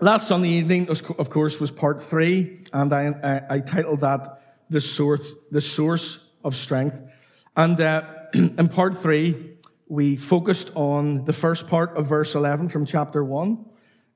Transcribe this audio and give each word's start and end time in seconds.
Last 0.00 0.28
Sunday 0.28 0.50
evening, 0.50 0.88
of 0.90 1.28
course, 1.28 1.58
was 1.58 1.72
part 1.72 2.00
three, 2.00 2.62
and 2.72 2.92
I, 2.92 3.08
I, 3.50 3.56
I 3.56 3.58
titled 3.58 3.98
that 4.00 4.42
the 4.70 4.80
source, 4.80 5.28
the 5.50 5.60
source 5.60 6.24
of 6.44 6.54
strength. 6.54 7.02
And 7.56 7.80
uh, 7.80 8.04
in 8.32 8.68
part 8.68 8.96
three, 8.98 9.56
we 9.88 10.16
focused 10.16 10.70
on 10.76 11.24
the 11.24 11.32
first 11.32 11.66
part 11.66 11.96
of 11.96 12.06
verse 12.06 12.36
11 12.36 12.68
from 12.68 12.86
chapter 12.86 13.24
1. 13.24 13.66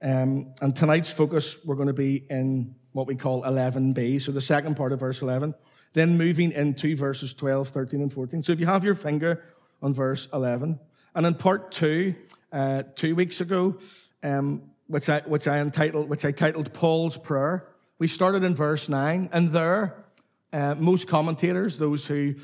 Um, 0.02 0.54
and 0.60 0.76
tonight's 0.76 1.12
focus, 1.12 1.56
we're 1.64 1.74
going 1.74 1.88
to 1.88 1.92
be 1.92 2.26
in 2.30 2.76
what 2.92 3.08
we 3.08 3.16
call 3.16 3.42
11b, 3.42 4.22
so 4.22 4.30
the 4.30 4.40
second 4.40 4.76
part 4.76 4.92
of 4.92 5.00
verse 5.00 5.20
11. 5.20 5.52
Then 5.94 6.16
moving 6.16 6.52
into 6.52 6.94
verses 6.94 7.34
12, 7.34 7.70
13, 7.70 8.02
and 8.02 8.12
14. 8.12 8.44
So 8.44 8.52
if 8.52 8.60
you 8.60 8.66
have 8.66 8.84
your 8.84 8.94
finger 8.94 9.42
on 9.82 9.94
verse 9.94 10.28
11. 10.32 10.78
And 11.16 11.26
in 11.26 11.34
part 11.34 11.72
two, 11.72 12.14
uh, 12.52 12.84
two 12.94 13.16
weeks 13.16 13.40
ago, 13.40 13.78
um, 14.22 14.62
which 14.86 15.08
I, 15.08 15.20
which 15.20 15.48
I 15.48 15.58
entitled, 15.58 16.08
which 16.08 16.24
I 16.24 16.32
titled 16.32 16.72
Paul's 16.72 17.16
Prayer. 17.16 17.68
We 17.98 18.08
started 18.08 18.44
in 18.44 18.54
verse 18.54 18.88
9, 18.88 19.30
and 19.32 19.52
there, 19.52 20.04
uh, 20.52 20.74
most 20.78 21.08
commentators, 21.08 21.78
those 21.78 22.06
who 22.06 22.34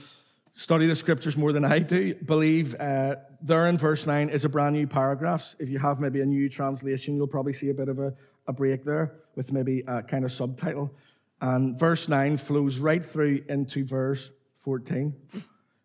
study 0.53 0.87
the 0.87 0.97
scriptures 0.97 1.37
more 1.37 1.53
than 1.53 1.65
I 1.65 1.79
do, 1.79 2.15
believe 2.15 2.75
uh, 2.81 3.17
there 3.41 3.67
in 3.69 3.79
verse 3.79 4.07
9 4.07 4.29
is 4.29 4.45
a 4.45 4.49
brand 4.49 4.75
new 4.75 4.87
paragraph. 4.87 5.55
If 5.59 5.69
you 5.69 5.79
have 5.79 6.01
maybe 6.01 6.21
a 6.21 6.27
new 6.27 6.49
translation, 6.49 7.17
you'll 7.17 7.27
probably 7.27 7.53
see 7.53 7.71
a 7.71 7.75
bit 7.75 7.89
of 7.89 7.99
a, 7.99 8.15
a 8.47 8.53
break 8.53 8.85
there 8.85 9.15
with 9.37 9.53
maybe 9.53 9.85
a 9.87 10.03
kind 10.03 10.25
of 10.25 10.33
subtitle. 10.33 10.93
And 11.41 11.79
verse 11.79 12.09
9 12.09 12.39
flows 12.39 12.79
right 12.79 13.05
through 13.05 13.45
into 13.49 13.85
verse 13.85 14.31
14. 14.59 15.15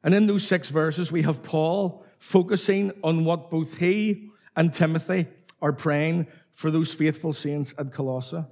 And 0.04 0.14
in 0.14 0.28
those 0.28 0.46
six 0.46 0.70
verses, 0.70 1.12
we 1.12 1.22
have 1.22 1.44
Paul 1.44 2.04
focusing 2.20 2.92
on 3.04 3.26
what 3.26 3.50
both 3.50 3.78
he 3.78 4.30
and 4.56 4.74
Timothy 4.74 5.28
are 5.62 5.74
praying 5.74 6.28
for 6.54 6.72
those 6.72 6.94
faithful 6.94 7.34
saints 7.34 7.74
at 7.78 7.92
Colossae. 7.92 8.44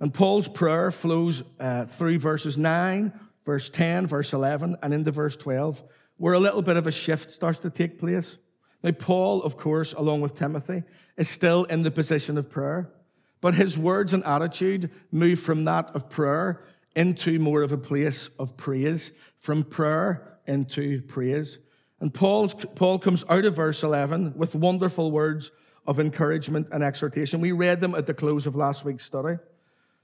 And 0.00 0.12
Paul's 0.12 0.48
prayer 0.48 0.90
flows 0.90 1.42
uh, 1.58 1.86
through 1.86 2.18
verses 2.18 2.58
9, 2.58 3.12
verse 3.44 3.70
10, 3.70 4.06
verse 4.06 4.32
11, 4.32 4.76
and 4.82 4.94
into 4.94 5.10
verse 5.10 5.36
12, 5.36 5.82
where 6.16 6.34
a 6.34 6.40
little 6.40 6.62
bit 6.62 6.76
of 6.76 6.86
a 6.86 6.92
shift 6.92 7.30
starts 7.30 7.60
to 7.60 7.70
take 7.70 7.98
place. 7.98 8.36
Now, 8.82 8.90
Paul, 8.92 9.42
of 9.42 9.56
course, 9.56 9.92
along 9.92 10.20
with 10.20 10.34
Timothy, 10.34 10.82
is 11.16 11.28
still 11.28 11.64
in 11.64 11.82
the 11.82 11.90
position 11.90 12.36
of 12.36 12.50
prayer, 12.50 12.92
but 13.40 13.54
his 13.54 13.78
words 13.78 14.12
and 14.12 14.24
attitude 14.24 14.90
move 15.10 15.40
from 15.40 15.64
that 15.64 15.90
of 15.94 16.10
prayer 16.10 16.64
into 16.94 17.38
more 17.38 17.62
of 17.62 17.72
a 17.72 17.78
place 17.78 18.28
of 18.38 18.56
praise, 18.56 19.12
from 19.38 19.62
prayer 19.62 20.38
into 20.46 21.00
praise. 21.02 21.58
And 22.00 22.12
Paul's, 22.12 22.54
Paul 22.74 22.98
comes 22.98 23.24
out 23.28 23.44
of 23.44 23.54
verse 23.54 23.82
11 23.82 24.34
with 24.36 24.54
wonderful 24.54 25.12
words 25.12 25.52
of 25.86 25.98
encouragement 25.98 26.68
and 26.72 26.82
exhortation. 26.82 27.40
We 27.40 27.52
read 27.52 27.80
them 27.80 27.94
at 27.94 28.06
the 28.06 28.14
close 28.14 28.46
of 28.46 28.54
last 28.54 28.84
week's 28.84 29.04
study. 29.04 29.38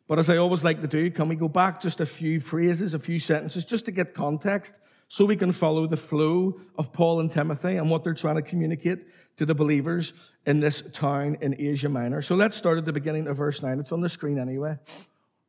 But 0.09 0.19
as 0.19 0.31
I 0.31 0.39
always 0.39 0.65
like 0.65 0.81
to 0.81 0.87
do, 0.87 1.11
can 1.11 1.29
we 1.29 1.37
go 1.37 1.49
back 1.49 1.81
just 1.81 2.01
a 2.01 2.07
few 2.07 2.41
phrases, 2.41 2.95
a 2.95 2.99
few 2.99 3.21
sentences, 3.21 3.65
just 3.65 3.85
to 3.85 3.93
get 3.93 4.15
context 4.15 4.75
so 5.09 5.25
we 5.25 5.37
can 5.37 5.53
follow 5.53 5.87
the 5.87 5.97
flow 5.97 6.61
of 6.77 6.93
Paul 6.93 7.21
and 7.21 7.31
Timothy 7.31 7.77
and 7.77 7.91
what 7.91 8.05
they're 8.05 8.15
trying 8.15 8.37
to 8.37 8.43
communicate 8.43 9.01
to 9.37 9.47
the 9.47 9.55
believers 9.55 10.13
in 10.47 10.61
this 10.61 10.83
town 10.93 11.37
in 11.41 11.55
Asia 11.59 11.89
Minor. 11.89 12.23
So 12.23 12.35
let's 12.35 12.57
start 12.57 12.79
at 12.79 12.85
the 12.85 12.93
beginning 12.93 13.27
of 13.27 13.37
verse 13.37 13.63
9. 13.63 13.79
It's 13.79 13.93
on 13.93 14.01
the 14.01 14.09
screen 14.09 14.39
anyway. 14.39 14.77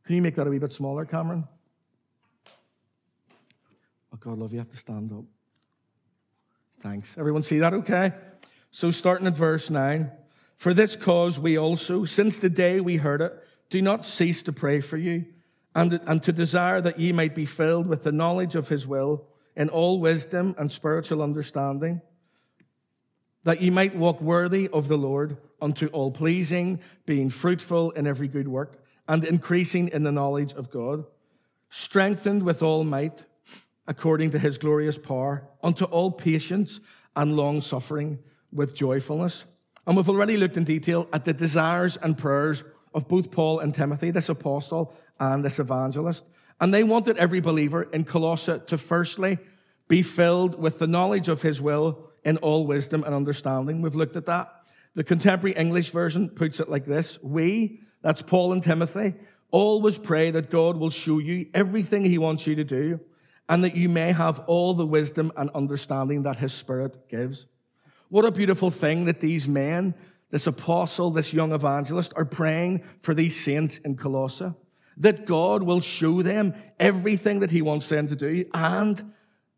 Can 0.05 0.15
you 0.15 0.21
make 0.21 0.35
that 0.35 0.45
a 0.45 0.49
wee 0.49 0.59
bit 0.59 0.73
smaller, 0.73 1.05
Cameron? 1.05 1.47
Oh, 4.13 4.17
God, 4.19 4.39
love, 4.39 4.51
you 4.53 4.59
have 4.59 4.71
to 4.71 4.77
stand 4.77 5.11
up. 5.11 5.23
Thanks. 6.81 7.17
Everyone 7.17 7.43
see 7.43 7.59
that 7.59 7.73
okay? 7.73 8.11
So 8.71 8.91
starting 8.91 9.27
at 9.27 9.35
verse 9.35 9.69
9. 9.69 10.11
For 10.55 10.73
this 10.73 10.95
cause 10.95 11.39
we 11.39 11.57
also, 11.57 12.05
since 12.05 12.37
the 12.37 12.49
day 12.49 12.81
we 12.81 12.97
heard 12.97 13.21
it, 13.21 13.33
do 13.69 13.81
not 13.81 14.05
cease 14.05 14.43
to 14.43 14.51
pray 14.51 14.81
for 14.81 14.97
you 14.97 15.25
and, 15.73 15.99
and 16.05 16.21
to 16.23 16.33
desire 16.33 16.81
that 16.81 16.99
ye 16.99 17.11
might 17.11 17.33
be 17.33 17.45
filled 17.45 17.87
with 17.87 18.03
the 18.03 18.11
knowledge 18.11 18.55
of 18.55 18.67
his 18.67 18.85
will 18.85 19.25
in 19.55 19.69
all 19.69 19.99
wisdom 19.99 20.55
and 20.57 20.71
spiritual 20.71 21.21
understanding, 21.21 22.01
that 23.43 23.61
ye 23.61 23.69
might 23.69 23.95
walk 23.95 24.19
worthy 24.21 24.67
of 24.69 24.87
the 24.87 24.97
Lord 24.97 25.37
unto 25.61 25.87
all 25.87 26.11
pleasing, 26.11 26.81
being 27.05 27.29
fruitful 27.29 27.91
in 27.91 28.07
every 28.07 28.27
good 28.27 28.47
work, 28.47 28.83
and 29.07 29.23
increasing 29.23 29.87
in 29.89 30.03
the 30.03 30.11
knowledge 30.11 30.53
of 30.53 30.69
God, 30.69 31.05
strengthened 31.69 32.43
with 32.43 32.61
all 32.61 32.83
might, 32.83 33.23
according 33.87 34.31
to 34.31 34.39
his 34.39 34.57
glorious 34.57 34.97
power, 34.97 35.47
unto 35.63 35.85
all 35.85 36.11
patience 36.11 36.79
and 37.15 37.35
long 37.35 37.61
suffering 37.61 38.19
with 38.51 38.75
joyfulness 38.75 39.45
and 39.89 39.97
we've 39.97 40.07
already 40.07 40.37
looked 40.37 40.55
in 40.55 40.65
detail 40.65 41.07
at 41.13 41.25
the 41.25 41.33
desires 41.33 41.97
and 41.97 42.15
prayers 42.15 42.63
of 42.93 43.07
both 43.07 43.31
Paul 43.31 43.59
and 43.59 43.73
Timothy, 43.73 44.11
this 44.11 44.29
apostle 44.29 44.93
and 45.19 45.43
this 45.43 45.57
evangelist. 45.57 46.25
And 46.61 46.71
they 46.71 46.83
wanted 46.83 47.17
every 47.17 47.39
believer 47.39 47.81
in 47.81 48.03
Colossae 48.03 48.59
to 48.67 48.77
firstly 48.77 49.39
be 49.87 50.03
filled 50.03 50.59
with 50.59 50.77
the 50.77 50.85
knowledge 50.85 51.27
of 51.27 51.41
his 51.41 51.59
will 51.59 52.11
in 52.23 52.37
all 52.37 52.67
wisdom 52.67 53.03
and 53.03 53.15
understanding. 53.15 53.81
We've 53.81 53.95
looked 53.95 54.15
at 54.15 54.27
that. 54.27 54.53
The 54.93 55.03
contemporary 55.03 55.55
English 55.55 55.89
version 55.89 56.29
puts 56.29 56.59
it 56.59 56.69
like 56.69 56.85
this 56.85 57.17
We, 57.23 57.81
that's 58.03 58.21
Paul 58.21 58.53
and 58.53 58.61
Timothy, 58.61 59.15
always 59.49 59.97
pray 59.97 60.29
that 60.29 60.51
God 60.51 60.77
will 60.77 60.91
show 60.91 61.17
you 61.17 61.47
everything 61.55 62.05
he 62.05 62.19
wants 62.19 62.45
you 62.45 62.53
to 62.53 62.63
do 62.63 62.99
and 63.49 63.63
that 63.63 63.75
you 63.75 63.89
may 63.89 64.11
have 64.11 64.37
all 64.45 64.75
the 64.75 64.85
wisdom 64.85 65.31
and 65.35 65.49
understanding 65.55 66.21
that 66.23 66.37
his 66.37 66.53
spirit 66.53 67.09
gives. 67.09 67.47
What 68.09 68.25
a 68.25 68.31
beautiful 68.31 68.71
thing 68.71 69.05
that 69.05 69.19
these 69.19 69.47
men, 69.47 69.93
this 70.31 70.47
apostle, 70.47 71.11
this 71.11 71.33
young 71.33 71.53
evangelist, 71.53 72.11
are 72.15 72.25
praying 72.25 72.83
for 73.01 73.13
these 73.13 73.39
saints 73.39 73.77
in 73.77 73.95
Colossae. 73.95 74.51
That 74.97 75.25
God 75.25 75.63
will 75.63 75.79
show 75.79 76.21
them 76.21 76.53
everything 76.79 77.39
that 77.39 77.51
He 77.51 77.61
wants 77.61 77.87
them 77.87 78.07
to 78.07 78.15
do 78.15 78.45
and 78.53 79.13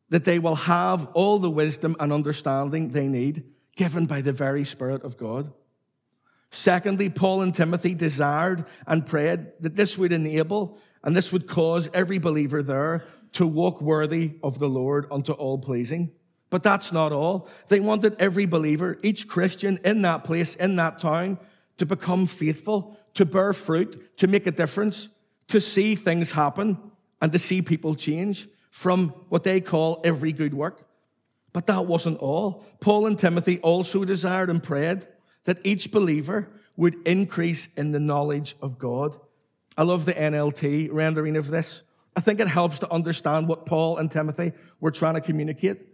that 0.10 0.26
they 0.26 0.38
will 0.38 0.56
have 0.56 1.08
all 1.14 1.40
the 1.40 1.50
wisdom 1.50 1.96
and 2.00 2.12
understanding 2.12 2.90
they 2.90 3.08
need 3.08 3.46
given 3.76 4.06
by 4.06 4.22
the 4.22 4.34
very 4.34 4.66
Spirit 4.66 5.04
of 5.04 5.18
God. 5.18 5.52
Secondly, 6.52 7.10
Paul 7.10 7.42
and 7.42 7.54
Timothy 7.54 7.96
desired 7.96 8.66
and 8.86 9.06
prayed 9.06 9.48
that 9.62 9.78
this 9.78 9.98
would 9.98 10.12
enable 10.12 10.78
and 11.02 11.16
this 11.16 11.32
would 11.32 11.48
cause 11.48 11.90
every 11.94 12.18
believer 12.18 12.62
there 12.62 13.06
to 13.34 13.48
walk 13.48 13.82
worthy 13.82 14.34
of 14.44 14.60
the 14.60 14.68
Lord 14.68 15.08
unto 15.10 15.32
all 15.32 15.58
pleasing. 15.58 16.12
But 16.52 16.62
that's 16.62 16.92
not 16.92 17.12
all. 17.12 17.48
They 17.70 17.80
wanted 17.80 18.18
every 18.20 18.46
believer, 18.46 19.00
each 19.02 19.28
Christian 19.28 19.80
in 19.84 20.04
that 20.04 20.24
place, 20.24 20.54
in 20.56 20.76
that 20.76 21.00
town, 21.00 21.40
to 21.80 21.86
become 21.88 22.28
faithful, 22.28 23.00
to 23.16 23.26
bear 23.26 23.54
fruit, 23.54 24.18
to 24.18 24.28
make 24.28 24.46
a 24.46 24.52
difference, 24.52 25.10
to 25.48 25.60
see 25.60 25.96
things 25.96 26.34
happen, 26.34 26.78
and 27.22 27.32
to 27.32 27.40
see 27.40 27.62
people 27.62 27.96
change 27.96 28.48
from 28.70 29.10
what 29.30 29.44
they 29.44 29.62
call 29.62 30.02
every 30.04 30.34
good 30.34 30.54
work. 30.54 30.86
But 31.54 31.68
that 31.68 31.86
wasn't 31.86 32.20
all. 32.20 32.66
Paul 32.82 33.08
and 33.08 33.18
Timothy 33.18 33.60
also 33.60 34.06
desired 34.06 34.50
and 34.50 34.62
prayed 34.62 35.08
that 35.46 35.60
each 35.64 35.92
believer 35.92 36.50
would 36.76 36.96
increase 37.06 37.70
in 37.78 37.92
the 37.92 38.00
knowledge 38.00 38.56
of 38.62 38.78
God. 38.78 39.18
I 39.78 39.84
love 39.84 40.06
the 40.06 40.14
NLT 40.14 40.90
rendering 40.92 41.38
of 41.38 41.48
this. 41.48 41.82
I 42.16 42.20
think 42.20 42.42
it 42.42 42.48
helps 42.50 42.80
to 42.80 42.92
understand 42.92 43.48
what 43.48 43.66
Paul 43.66 43.98
and 43.98 44.12
Timothy 44.12 44.52
were 44.82 44.92
trying 44.92 45.16
to 45.16 45.22
communicate. 45.22 45.91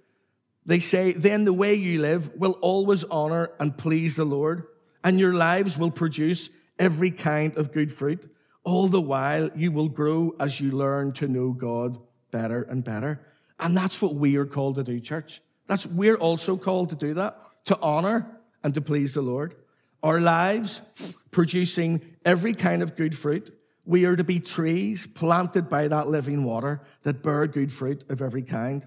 They 0.68 0.82
say, 0.82 1.14
then 1.14 1.46
the 1.46 1.54
way 1.54 1.76
you 1.76 2.02
live 2.02 2.36
will 2.36 2.52
always 2.62 3.06
honor 3.06 3.50
and 3.58 3.76
please 3.76 4.18
the 4.18 4.26
Lord, 4.26 4.68
and 5.02 5.18
your 5.18 5.34
lives 5.34 5.78
will 5.78 5.92
produce 5.92 6.50
every 6.78 7.10
kind 7.10 7.58
of 7.58 7.72
good 7.72 7.92
fruit. 7.92 8.30
All 8.66 8.90
the 8.90 9.02
while, 9.02 9.50
you 9.56 9.72
will 9.72 9.88
grow 9.88 10.36
as 10.42 10.60
you 10.60 10.72
learn 10.72 11.14
to 11.14 11.28
know 11.30 11.54
God 11.54 11.98
better 12.32 12.64
and 12.64 12.84
better. 12.84 13.26
And 13.58 13.78
that's 13.78 14.02
what 14.02 14.16
we 14.16 14.36
are 14.36 14.46
called 14.46 14.76
to 14.76 14.84
do, 14.84 15.00
church. 15.00 15.42
That's, 15.68 15.86
we're 15.86 16.18
also 16.18 16.58
called 16.58 16.90
to 16.90 16.96
do 16.96 17.14
that, 17.14 17.40
to 17.66 17.80
honor 17.80 18.28
and 18.62 18.74
to 18.74 18.82
please 18.82 19.14
the 19.14 19.22
Lord. 19.22 19.56
Our 20.04 20.20
lives 20.20 20.82
producing 21.32 22.02
every 22.26 22.54
kind 22.54 22.84
of 22.84 22.98
good 22.98 23.18
fruit. 23.18 23.58
We 23.86 24.04
are 24.04 24.18
to 24.18 24.24
be 24.26 24.42
trees 24.42 25.08
planted 25.08 25.70
by 25.70 25.88
that 25.88 26.10
living 26.10 26.44
water 26.44 26.82
that 27.04 27.24
bear 27.24 27.48
good 27.48 27.72
fruit 27.72 28.04
of 28.10 28.22
every 28.22 28.44
kind. 28.44 28.86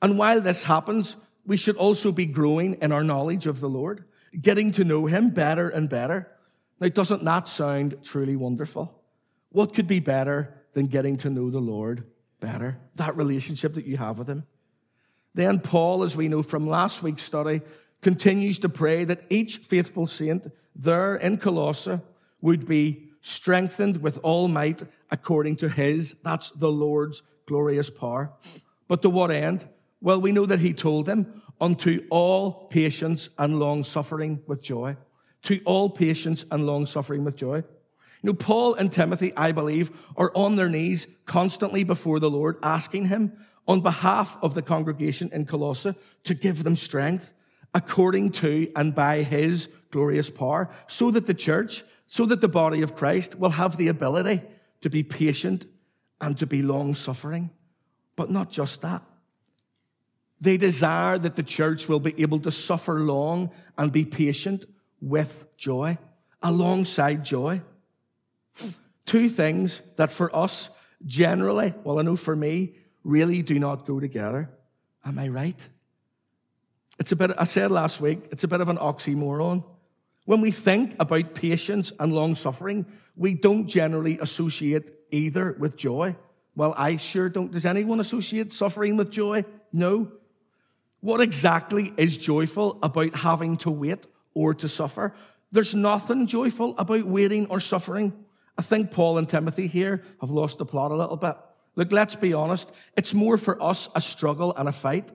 And 0.00 0.18
while 0.18 0.40
this 0.40 0.64
happens, 0.64 1.16
we 1.46 1.56
should 1.56 1.76
also 1.76 2.12
be 2.12 2.26
growing 2.26 2.74
in 2.74 2.92
our 2.92 3.04
knowledge 3.04 3.46
of 3.46 3.60
the 3.60 3.68
Lord, 3.68 4.04
getting 4.40 4.72
to 4.72 4.84
know 4.84 5.06
Him 5.06 5.30
better 5.30 5.68
and 5.68 5.88
better. 5.88 6.30
Now, 6.80 6.88
doesn't 6.88 7.24
that 7.24 7.48
sound 7.48 7.96
truly 8.04 8.36
wonderful? 8.36 9.02
What 9.50 9.74
could 9.74 9.86
be 9.86 10.00
better 10.00 10.54
than 10.74 10.86
getting 10.86 11.16
to 11.18 11.30
know 11.30 11.50
the 11.50 11.58
Lord 11.58 12.04
better? 12.38 12.78
That 12.96 13.16
relationship 13.16 13.74
that 13.74 13.86
you 13.86 13.96
have 13.96 14.18
with 14.18 14.28
Him. 14.28 14.44
Then 15.34 15.60
Paul, 15.60 16.04
as 16.04 16.16
we 16.16 16.28
know 16.28 16.42
from 16.42 16.66
last 16.66 17.02
week's 17.02 17.22
study, 17.22 17.62
continues 18.02 18.60
to 18.60 18.68
pray 18.68 19.04
that 19.04 19.24
each 19.30 19.58
faithful 19.58 20.06
saint 20.06 20.46
there 20.76 21.16
in 21.16 21.38
Colossae 21.38 22.00
would 22.40 22.66
be 22.66 23.10
strengthened 23.20 24.00
with 24.00 24.18
all 24.22 24.48
might 24.48 24.82
according 25.10 25.56
to 25.56 25.68
his, 25.68 26.14
that's 26.22 26.50
the 26.52 26.70
Lord's 26.70 27.22
glorious 27.46 27.90
power. 27.90 28.32
But 28.86 29.02
to 29.02 29.10
what 29.10 29.30
end? 29.30 29.66
Well, 30.00 30.20
we 30.20 30.32
know 30.32 30.46
that 30.46 30.60
he 30.60 30.72
told 30.72 31.06
them, 31.06 31.42
unto 31.60 32.06
all 32.10 32.68
patience 32.68 33.30
and 33.36 33.58
long 33.58 33.82
suffering 33.84 34.40
with 34.46 34.62
joy. 34.62 34.96
to 35.42 35.60
all 35.64 35.88
patience 35.90 36.44
and 36.50 36.66
long 36.66 36.86
suffering 36.86 37.24
with 37.24 37.36
joy. 37.36 37.58
You 37.58 37.64
know, 38.24 38.34
Paul 38.34 38.74
and 38.74 38.90
Timothy, 38.90 39.32
I 39.36 39.52
believe, 39.52 39.90
are 40.16 40.32
on 40.34 40.56
their 40.56 40.68
knees 40.68 41.06
constantly 41.26 41.84
before 41.84 42.18
the 42.18 42.30
Lord, 42.30 42.58
asking 42.62 43.06
him 43.06 43.32
on 43.66 43.80
behalf 43.80 44.36
of 44.42 44.54
the 44.54 44.62
congregation 44.62 45.30
in 45.32 45.46
Colossae 45.46 45.94
to 46.24 46.34
give 46.34 46.64
them 46.64 46.74
strength 46.74 47.32
according 47.74 48.30
to 48.32 48.70
and 48.74 48.94
by 48.94 49.22
his 49.22 49.68
glorious 49.90 50.30
power, 50.30 50.70
so 50.86 51.10
that 51.10 51.26
the 51.26 51.34
church, 51.34 51.84
so 52.06 52.24
that 52.26 52.40
the 52.40 52.48
body 52.48 52.82
of 52.82 52.96
Christ 52.96 53.38
will 53.38 53.50
have 53.50 53.76
the 53.76 53.88
ability 53.88 54.42
to 54.80 54.90
be 54.90 55.02
patient 55.02 55.66
and 56.20 56.36
to 56.38 56.46
be 56.46 56.62
long 56.62 56.94
suffering. 56.94 57.50
But 58.16 58.30
not 58.30 58.50
just 58.50 58.82
that. 58.82 59.02
They 60.40 60.56
desire 60.56 61.18
that 61.18 61.36
the 61.36 61.42
church 61.42 61.88
will 61.88 62.00
be 62.00 62.20
able 62.22 62.40
to 62.40 62.52
suffer 62.52 63.00
long 63.00 63.50
and 63.76 63.90
be 63.90 64.04
patient 64.04 64.64
with 65.00 65.46
joy, 65.56 65.98
alongside 66.42 67.24
joy. 67.24 67.62
Two 69.06 69.28
things 69.28 69.82
that 69.96 70.10
for 70.12 70.34
us 70.34 70.70
generally, 71.04 71.74
well, 71.84 71.98
I 71.98 72.02
know 72.02 72.16
for 72.16 72.36
me, 72.36 72.74
really 73.04 73.42
do 73.42 73.58
not 73.58 73.86
go 73.86 74.00
together. 74.00 74.50
Am 75.04 75.18
I 75.18 75.28
right? 75.28 75.68
It's 76.98 77.12
a 77.12 77.16
bit, 77.16 77.30
I 77.38 77.44
said 77.44 77.70
last 77.70 78.00
week, 78.00 78.28
it's 78.30 78.44
a 78.44 78.48
bit 78.48 78.60
of 78.60 78.68
an 78.68 78.76
oxymoron. 78.76 79.64
When 80.24 80.40
we 80.40 80.50
think 80.50 80.94
about 81.00 81.34
patience 81.34 81.92
and 81.98 82.12
long 82.12 82.34
suffering, 82.34 82.84
we 83.16 83.34
don't 83.34 83.66
generally 83.66 84.18
associate 84.20 84.92
either 85.10 85.56
with 85.58 85.76
joy. 85.76 86.16
Well, 86.54 86.74
I 86.76 86.96
sure 86.96 87.28
don't. 87.28 87.52
Does 87.52 87.64
anyone 87.64 88.00
associate 88.00 88.52
suffering 88.52 88.96
with 88.96 89.10
joy? 89.10 89.44
No. 89.72 90.12
What 91.00 91.20
exactly 91.20 91.92
is 91.96 92.18
joyful 92.18 92.78
about 92.82 93.14
having 93.14 93.56
to 93.58 93.70
wait 93.70 94.06
or 94.34 94.54
to 94.54 94.68
suffer? 94.68 95.14
There's 95.52 95.74
nothing 95.74 96.26
joyful 96.26 96.74
about 96.76 97.04
waiting 97.04 97.46
or 97.46 97.60
suffering. 97.60 98.12
I 98.56 98.62
think 98.62 98.90
Paul 98.90 99.18
and 99.18 99.28
Timothy 99.28 99.68
here 99.68 100.02
have 100.20 100.30
lost 100.30 100.58
the 100.58 100.66
plot 100.66 100.90
a 100.90 100.96
little 100.96 101.16
bit. 101.16 101.36
Look, 101.76 101.92
let's 101.92 102.16
be 102.16 102.34
honest. 102.34 102.72
It's 102.96 103.14
more 103.14 103.38
for 103.38 103.62
us 103.62 103.88
a 103.94 104.00
struggle 104.00 104.52
and 104.56 104.68
a 104.68 104.72
fight. 104.72 105.12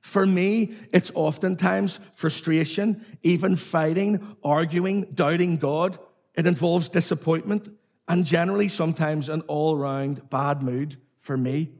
For 0.00 0.26
me, 0.26 0.74
it's 0.92 1.12
oftentimes 1.14 2.00
frustration, 2.14 3.04
even 3.22 3.54
fighting, 3.54 4.36
arguing, 4.42 5.02
doubting 5.14 5.56
God. 5.56 5.98
It 6.34 6.46
involves 6.46 6.88
disappointment 6.88 7.68
and 8.08 8.26
generally 8.26 8.68
sometimes 8.68 9.28
an 9.28 9.42
all 9.42 9.76
round 9.76 10.28
bad 10.30 10.62
mood 10.64 10.96
for 11.18 11.36
me. 11.36 11.70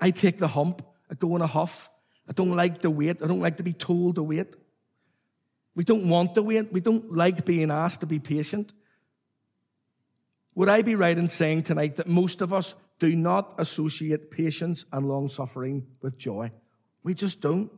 I 0.00 0.10
take 0.10 0.38
the 0.38 0.48
hump, 0.48 0.84
I 1.08 1.14
go 1.14 1.36
in 1.36 1.42
a 1.42 1.46
huff. 1.46 1.90
I 2.28 2.32
don't 2.32 2.54
like 2.54 2.78
to 2.80 2.90
wait. 2.90 3.22
I 3.22 3.26
don't 3.26 3.40
like 3.40 3.58
to 3.58 3.62
be 3.62 3.72
told 3.72 4.16
to 4.16 4.22
wait. 4.22 4.54
We 5.74 5.84
don't 5.84 6.08
want 6.08 6.34
to 6.34 6.42
wait. 6.42 6.72
We 6.72 6.80
don't 6.80 7.12
like 7.12 7.44
being 7.44 7.70
asked 7.70 8.00
to 8.00 8.06
be 8.06 8.18
patient. 8.18 8.72
Would 10.54 10.68
I 10.68 10.82
be 10.82 10.94
right 10.94 11.18
in 11.18 11.28
saying 11.28 11.62
tonight 11.62 11.96
that 11.96 12.06
most 12.06 12.40
of 12.40 12.52
us 12.52 12.74
do 13.00 13.14
not 13.14 13.54
associate 13.58 14.30
patience 14.30 14.84
and 14.92 15.08
long 15.08 15.28
suffering 15.28 15.86
with 16.00 16.16
joy? 16.16 16.52
We 17.02 17.14
just 17.14 17.40
don't. 17.40 17.70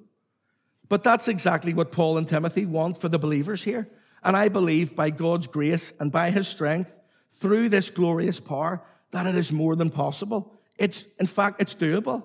But 0.88 1.02
that's 1.02 1.26
exactly 1.26 1.74
what 1.74 1.90
Paul 1.90 2.18
and 2.18 2.28
Timothy 2.28 2.66
want 2.66 2.98
for 2.98 3.08
the 3.08 3.18
believers 3.18 3.62
here. 3.62 3.88
And 4.22 4.36
I 4.36 4.48
believe 4.48 4.94
by 4.94 5.10
God's 5.10 5.46
grace 5.46 5.92
and 5.98 6.12
by 6.12 6.30
his 6.30 6.46
strength, 6.46 6.94
through 7.32 7.68
this 7.68 7.90
glorious 7.90 8.40
power, 8.40 8.82
that 9.10 9.26
it 9.26 9.34
is 9.34 9.52
more 9.52 9.76
than 9.76 9.90
possible. 9.90 10.54
It's, 10.78 11.04
in 11.18 11.26
fact, 11.26 11.60
it's 11.60 11.74
doable. 11.74 12.24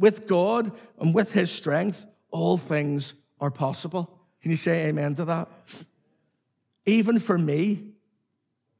With 0.00 0.26
God 0.26 0.72
and 0.98 1.14
with 1.14 1.34
his 1.34 1.50
strength, 1.50 2.06
all 2.30 2.56
things 2.56 3.12
are 3.38 3.50
possible. 3.50 4.18
Can 4.40 4.50
you 4.50 4.56
say 4.56 4.88
amen 4.88 5.14
to 5.16 5.26
that? 5.26 5.48
Even 6.86 7.18
for 7.18 7.36
me, 7.36 7.92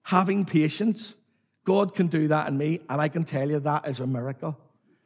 having 0.03 0.47
patience, 0.47 1.15
God 1.65 1.95
can 1.95 2.07
do 2.07 2.29
that 2.29 2.49
in 2.49 2.57
me, 2.57 2.81
and 2.89 3.03
I 3.03 3.09
can 3.09 3.25
tell 3.25 3.51
you 3.51 3.61
that 3.61 3.87
is 3.87 4.01
a 4.01 4.07
miracle. 4.07 4.59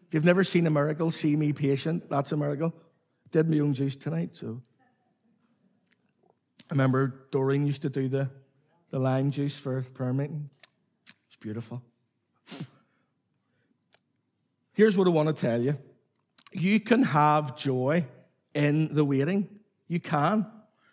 If 0.06 0.14
you've 0.14 0.25
never 0.25 0.44
seen 0.44 0.69
a 0.69 0.70
miracle, 0.70 1.11
see 1.11 1.34
me 1.34 1.52
patient. 1.52 2.08
That's 2.08 2.31
a 2.31 2.37
miracle. 2.37 2.72
Did 3.32 3.50
my 3.50 3.58
own 3.58 3.75
juice 3.75 3.96
tonight, 3.96 4.37
so. 4.37 4.62
I 6.70 6.75
remember 6.75 7.26
Doreen 7.32 7.67
used 7.67 7.82
to 7.82 7.90
do 7.90 8.08
the, 8.08 8.31
the 8.90 9.00
lime 9.00 9.32
juice 9.32 9.58
for 9.58 9.82
prayer 9.82 10.12
meeting. 10.12 10.49
It's 11.26 11.37
beautiful. 11.40 11.82
Here's 14.75 14.96
what 14.96 15.08
I 15.08 15.10
want 15.10 15.26
to 15.26 15.34
tell 15.34 15.60
you. 15.60 15.76
You 16.54 16.80
can 16.80 17.02
have 17.02 17.56
joy 17.56 18.06
in 18.54 18.94
the 18.94 19.04
waiting. 19.04 19.48
You 19.88 20.00
can. 20.00 20.46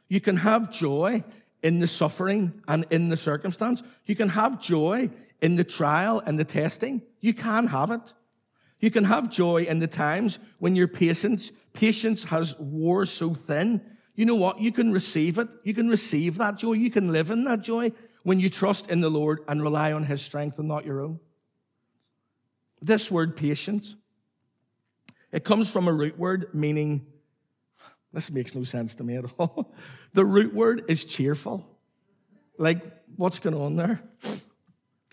You 0.10 0.20
can 0.20 0.38
have 0.38 0.72
joy 0.72 1.24
in 1.62 1.80
the 1.80 1.88
suffering 1.88 2.62
and 2.68 2.86
in 2.90 3.10
the 3.10 3.18
circumstance. 3.18 3.84
You 4.06 4.16
can 4.16 4.30
have 4.30 4.60
joy 4.60 5.12
in 5.42 5.56
the 5.56 5.64
trial 5.64 6.22
and 6.26 6.38
the 6.38 6.44
testing. 6.44 7.04
You 7.20 7.34
can 7.34 7.68
have 7.68 7.92
it. 7.92 8.14
You 8.80 8.90
can 8.90 9.04
have 9.04 9.30
joy 9.30 9.64
in 9.64 9.78
the 9.78 9.88
times 9.88 10.40
when 10.58 10.76
your 10.76 10.88
patience, 10.88 11.52
patience 11.74 12.24
has 12.26 12.58
wore 12.58 13.06
so 13.06 13.36
thin. 13.36 13.82
You 14.16 14.26
know 14.26 14.36
what? 14.36 14.60
You 14.60 14.72
can 14.72 14.92
receive 14.92 15.38
it. 15.38 15.48
You 15.64 15.76
can 15.76 15.88
receive 15.88 16.38
that 16.38 16.58
joy. 16.58 16.74
You 16.74 16.90
can 16.90 17.12
live 17.12 17.30
in 17.30 17.44
that 17.44 17.62
joy 17.62 17.92
when 18.24 18.40
you 18.40 18.50
trust 18.50 18.90
in 18.90 19.02
the 19.02 19.10
Lord 19.10 19.42
and 19.48 19.62
rely 19.62 19.94
on 19.94 20.04
His 20.04 20.22
strength 20.22 20.58
and 20.58 20.68
not 20.68 20.86
your 20.86 21.02
own. 21.02 21.20
This 22.82 23.12
word 23.12 23.36
patience, 23.36 23.96
it 25.32 25.44
comes 25.44 25.72
from 25.72 25.88
a 25.88 25.94
root 25.94 26.18
word 26.18 26.48
meaning, 26.54 27.06
this 28.14 28.32
makes 28.32 28.56
no 28.56 28.64
sense 28.64 28.96
to 28.96 29.04
me 29.04 29.16
at 29.16 29.26
all. 29.38 29.74
the 30.14 30.26
root 30.26 30.54
word 30.54 30.84
is 30.88 31.06
cheerful. 31.06 31.68
Like, 32.58 32.82
what's 33.16 33.40
going 33.40 33.56
on 33.56 33.76
there? 33.76 34.02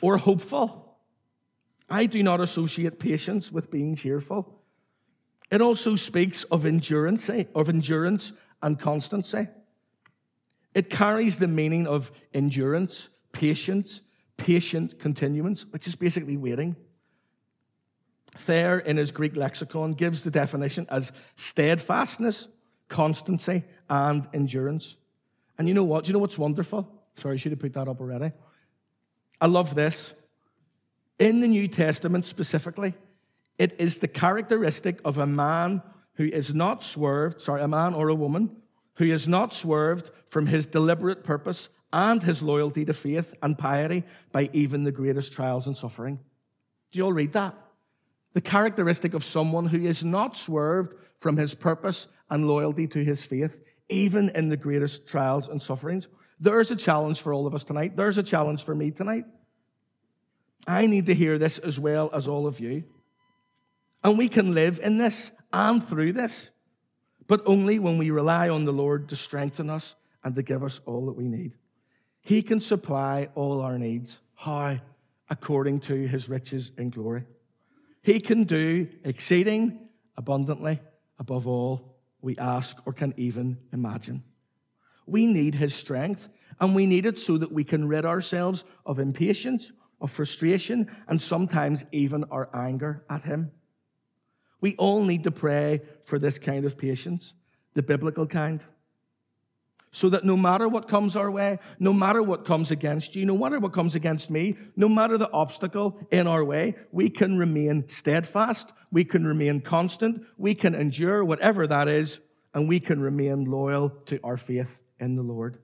Or 0.02 0.16
hopeful. 0.16 0.96
I 1.88 2.06
do 2.06 2.22
not 2.22 2.40
associate 2.40 2.98
patience 2.98 3.50
with 3.50 3.70
being 3.70 3.94
cheerful. 3.94 4.62
It 5.50 5.62
also 5.62 5.96
speaks 5.96 6.44
of 6.44 6.66
endurance, 6.66 7.30
eh, 7.30 7.44
of 7.54 7.68
endurance 7.68 8.32
and 8.62 8.78
constancy. 8.78 9.48
It 10.74 10.90
carries 10.90 11.38
the 11.38 11.48
meaning 11.48 11.86
of 11.86 12.12
endurance, 12.34 13.08
patience, 13.32 14.02
patient 14.36 14.98
continuance, 14.98 15.64
which 15.66 15.86
is 15.86 15.96
basically 15.96 16.36
waiting. 16.36 16.76
Thayer, 18.38 18.78
in 18.78 18.96
his 18.96 19.10
Greek 19.10 19.36
lexicon, 19.36 19.94
gives 19.94 20.22
the 20.22 20.30
definition 20.30 20.86
as 20.90 21.12
steadfastness, 21.36 22.48
constancy, 22.88 23.64
and 23.90 24.26
endurance. 24.32 24.96
And 25.58 25.68
you 25.68 25.74
know 25.74 25.84
what? 25.84 26.04
Do 26.04 26.08
You 26.08 26.12
know 26.14 26.20
what's 26.20 26.38
wonderful? 26.38 26.88
Sorry, 27.16 27.34
I 27.34 27.36
should 27.36 27.52
have 27.52 27.58
put 27.58 27.74
that 27.74 27.88
up 27.88 28.00
already. 28.00 28.32
I 29.40 29.46
love 29.46 29.74
this. 29.74 30.14
In 31.18 31.40
the 31.40 31.48
New 31.48 31.66
Testament 31.68 32.26
specifically, 32.26 32.94
it 33.58 33.74
is 33.80 33.98
the 33.98 34.08
characteristic 34.08 35.00
of 35.04 35.18
a 35.18 35.26
man 35.26 35.82
who 36.14 36.24
is 36.24 36.54
not 36.54 36.82
swerved, 36.82 37.40
sorry, 37.40 37.62
a 37.62 37.68
man 37.68 37.94
or 37.94 38.08
a 38.08 38.14
woman 38.14 38.56
who 38.98 39.04
is 39.06 39.28
not 39.28 39.52
swerved 39.52 40.10
from 40.26 40.46
his 40.46 40.66
deliberate 40.66 41.22
purpose 41.22 41.68
and 41.92 42.22
his 42.22 42.42
loyalty 42.42 42.84
to 42.84 42.92
faith 42.92 43.34
and 43.42 43.56
piety 43.56 44.04
by 44.32 44.50
even 44.52 44.84
the 44.84 44.92
greatest 44.92 45.32
trials 45.32 45.66
and 45.66 45.76
suffering. 45.76 46.18
Do 46.90 46.98
you 46.98 47.04
all 47.04 47.12
read 47.12 47.32
that? 47.32 47.54
The 48.34 48.40
characteristic 48.40 49.14
of 49.14 49.24
someone 49.24 49.66
who 49.66 49.80
is 49.80 50.04
not 50.04 50.36
swerved 50.36 50.94
from 51.20 51.36
his 51.36 51.54
purpose 51.54 52.08
and 52.30 52.46
loyalty 52.46 52.86
to 52.88 53.04
his 53.04 53.24
faith, 53.24 53.60
even 53.88 54.30
in 54.30 54.48
the 54.48 54.56
greatest 54.56 55.06
trials 55.06 55.48
and 55.48 55.60
sufferings. 55.60 56.08
There's 56.40 56.70
a 56.70 56.76
challenge 56.76 57.20
for 57.20 57.32
all 57.32 57.46
of 57.46 57.54
us 57.54 57.64
tonight. 57.64 57.96
There's 57.96 58.18
a 58.18 58.22
challenge 58.22 58.62
for 58.62 58.74
me 58.74 58.90
tonight. 58.90 59.24
I 60.66 60.86
need 60.86 61.06
to 61.06 61.14
hear 61.14 61.38
this 61.38 61.58
as 61.58 61.80
well 61.80 62.10
as 62.12 62.28
all 62.28 62.46
of 62.46 62.60
you. 62.60 62.84
And 64.04 64.18
we 64.18 64.28
can 64.28 64.54
live 64.54 64.78
in 64.82 64.98
this 64.98 65.32
and 65.52 65.86
through 65.86 66.12
this, 66.12 66.50
but 67.26 67.42
only 67.46 67.78
when 67.78 67.98
we 67.98 68.10
rely 68.10 68.48
on 68.48 68.64
the 68.64 68.72
Lord 68.72 69.08
to 69.08 69.16
strengthen 69.16 69.70
us 69.70 69.96
and 70.22 70.34
to 70.34 70.42
give 70.42 70.62
us 70.62 70.80
all 70.86 71.06
that 71.06 71.16
we 71.16 71.26
need. 71.26 71.54
He 72.20 72.42
can 72.42 72.60
supply 72.60 73.28
all 73.34 73.60
our 73.62 73.78
needs. 73.78 74.20
How? 74.34 74.78
According 75.30 75.80
to 75.80 75.94
his 76.06 76.28
riches 76.28 76.70
in 76.76 76.90
glory. 76.90 77.24
He 78.02 78.20
can 78.20 78.44
do 78.44 78.88
exceeding 79.04 79.88
abundantly 80.16 80.80
above 81.18 81.46
all 81.46 81.96
we 82.20 82.36
ask 82.38 82.76
or 82.86 82.92
can 82.92 83.14
even 83.16 83.58
imagine. 83.72 84.22
We 85.06 85.26
need 85.26 85.54
his 85.54 85.74
strength, 85.74 86.28
and 86.60 86.74
we 86.74 86.86
need 86.86 87.06
it 87.06 87.18
so 87.18 87.38
that 87.38 87.52
we 87.52 87.64
can 87.64 87.88
rid 87.88 88.04
ourselves 88.04 88.64
of 88.84 88.98
impatience 88.98 89.72
of 90.00 90.10
frustration, 90.10 90.90
and 91.08 91.20
sometimes 91.20 91.84
even 91.92 92.24
our 92.24 92.48
anger 92.54 93.04
at 93.10 93.22
Him. 93.22 93.50
We 94.60 94.74
all 94.76 95.04
need 95.04 95.24
to 95.24 95.30
pray 95.30 95.82
for 96.04 96.18
this 96.18 96.38
kind 96.38 96.64
of 96.64 96.78
patience, 96.78 97.34
the 97.74 97.82
biblical 97.82 98.26
kind. 98.26 98.64
So 99.90 100.10
that 100.10 100.24
no 100.24 100.36
matter 100.36 100.68
what 100.68 100.86
comes 100.86 101.16
our 101.16 101.30
way, 101.30 101.58
no 101.78 101.92
matter 101.92 102.22
what 102.22 102.44
comes 102.44 102.70
against 102.70 103.16
you, 103.16 103.24
no 103.24 103.38
matter 103.38 103.58
what 103.58 103.72
comes 103.72 103.94
against 103.94 104.30
me, 104.30 104.56
no 104.76 104.88
matter 104.88 105.16
the 105.16 105.30
obstacle 105.32 105.98
in 106.10 106.26
our 106.26 106.44
way, 106.44 106.74
we 106.92 107.08
can 107.08 107.38
remain 107.38 107.88
steadfast, 107.88 108.72
we 108.92 109.04
can 109.04 109.26
remain 109.26 109.60
constant, 109.60 110.24
we 110.36 110.54
can 110.54 110.74
endure 110.74 111.24
whatever 111.24 111.66
that 111.66 111.88
is, 111.88 112.20
and 112.52 112.68
we 112.68 112.80
can 112.80 113.00
remain 113.00 113.44
loyal 113.44 113.90
to 114.06 114.20
our 114.22 114.36
faith 114.36 114.80
in 115.00 115.16
the 115.16 115.22
Lord. 115.22 115.58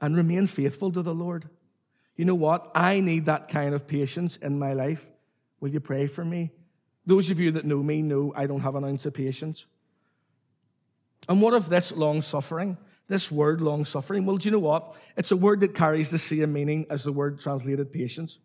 and 0.00 0.16
remain 0.16 0.46
faithful 0.46 0.92
to 0.92 1.02
the 1.02 1.14
Lord. 1.14 1.48
You 2.16 2.24
know 2.24 2.34
what? 2.34 2.70
I 2.74 3.00
need 3.00 3.26
that 3.26 3.48
kind 3.48 3.74
of 3.74 3.86
patience 3.86 4.36
in 4.36 4.58
my 4.58 4.72
life. 4.72 5.06
Will 5.60 5.70
you 5.70 5.80
pray 5.80 6.06
for 6.06 6.24
me? 6.24 6.52
Those 7.06 7.30
of 7.30 7.40
you 7.40 7.52
that 7.52 7.64
know 7.64 7.82
me 7.82 8.02
know 8.02 8.32
I 8.36 8.46
don't 8.46 8.60
have 8.60 8.74
an 8.74 8.84
ounce 8.84 9.06
of 9.06 9.14
patience. 9.14 9.66
And 11.28 11.42
what 11.42 11.54
of 11.54 11.68
this 11.68 11.92
long 11.92 12.22
suffering? 12.22 12.78
This 13.08 13.30
word 13.30 13.60
long 13.60 13.84
suffering? 13.84 14.26
Well, 14.26 14.36
do 14.36 14.48
you 14.48 14.52
know 14.52 14.58
what? 14.58 14.94
It's 15.16 15.30
a 15.30 15.36
word 15.36 15.60
that 15.60 15.74
carries 15.74 16.10
the 16.10 16.18
same 16.18 16.52
meaning 16.52 16.86
as 16.90 17.04
the 17.04 17.12
word 17.12 17.40
translated 17.40 17.90
patience. 17.92 18.38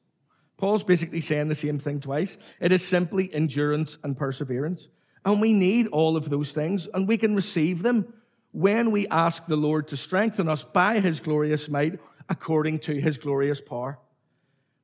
Paul's 0.58 0.84
basically 0.84 1.22
saying 1.22 1.50
the 1.50 1.56
same 1.56 1.80
thing 1.80 2.00
twice. 2.00 2.38
It 2.62 2.72
is 2.72 2.86
simply 2.86 3.34
endurance 3.34 3.98
and 4.04 4.18
perseverance. 4.18 4.88
And 5.25 5.42
we 5.42 5.54
need 5.54 5.88
all 5.88 6.16
of 6.18 6.30
those 6.30 6.52
things, 6.52 6.88
and 6.94 7.08
we 7.08 7.18
can 7.18 7.36
receive 7.36 7.82
them 7.82 8.13
when 8.52 8.92
we 8.92 9.08
ask 9.08 9.46
the 9.46 9.56
Lord 9.56 9.88
to 9.90 9.98
strengthen 9.98 10.48
us 10.48 10.63
by 10.63 11.00
his 11.00 11.20
glorious 11.20 11.70
might 11.70 12.00
according 12.30 12.80
to 12.80 13.00
his 13.00 13.18
glorious 13.18 13.60
power. 13.60 14.00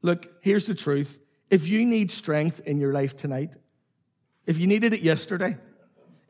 Look, 0.01 0.29
here's 0.41 0.65
the 0.65 0.75
truth. 0.75 1.19
If 1.49 1.69
you 1.69 1.85
need 1.85 2.11
strength 2.11 2.61
in 2.65 2.79
your 2.79 2.93
life 2.93 3.15
tonight, 3.17 3.55
if 4.45 4.57
you 4.59 4.67
needed 4.67 4.93
it 4.93 5.01
yesterday, 5.01 5.57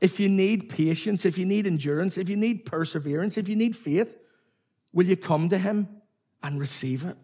if 0.01 0.19
you 0.19 0.29
need 0.29 0.69
patience, 0.69 1.25
if 1.25 1.37
you 1.37 1.45
need 1.45 1.67
endurance, 1.67 2.17
if 2.17 2.29
you 2.29 2.37
need 2.37 2.65
perseverance, 2.65 3.37
if 3.37 3.49
you 3.49 3.55
need 3.55 3.75
faith, 3.75 4.09
will 4.93 5.05
you 5.05 5.17
come 5.17 5.49
to 5.49 5.57
him 5.57 5.87
and 6.41 6.59
receive 6.59 7.05
it? 7.05 7.17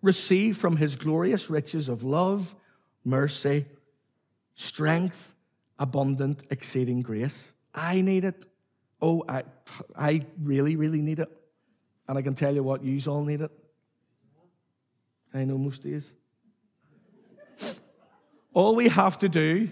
Receive 0.00 0.56
from 0.56 0.76
his 0.76 0.96
glorious 0.96 1.50
riches 1.50 1.88
of 1.88 2.02
love, 2.02 2.54
mercy, 3.04 3.66
strength, 4.54 5.34
abundant, 5.78 6.42
exceeding 6.50 7.02
grace. 7.02 7.50
I 7.74 8.00
need 8.00 8.24
it. 8.24 8.46
Oh, 9.00 9.24
I, 9.28 9.44
I 9.96 10.22
really, 10.40 10.76
really 10.76 11.02
need 11.02 11.18
it. 11.18 11.28
And 12.08 12.18
I 12.18 12.22
can 12.22 12.34
tell 12.34 12.54
you 12.54 12.62
what, 12.62 12.82
you 12.82 12.98
all 13.10 13.24
need 13.24 13.40
it. 13.40 13.50
I 15.34 15.44
know 15.44 15.58
most 15.58 15.82
days. 15.82 16.12
All 18.54 18.74
we 18.74 18.88
have 18.88 19.18
to 19.20 19.28
do 19.28 19.70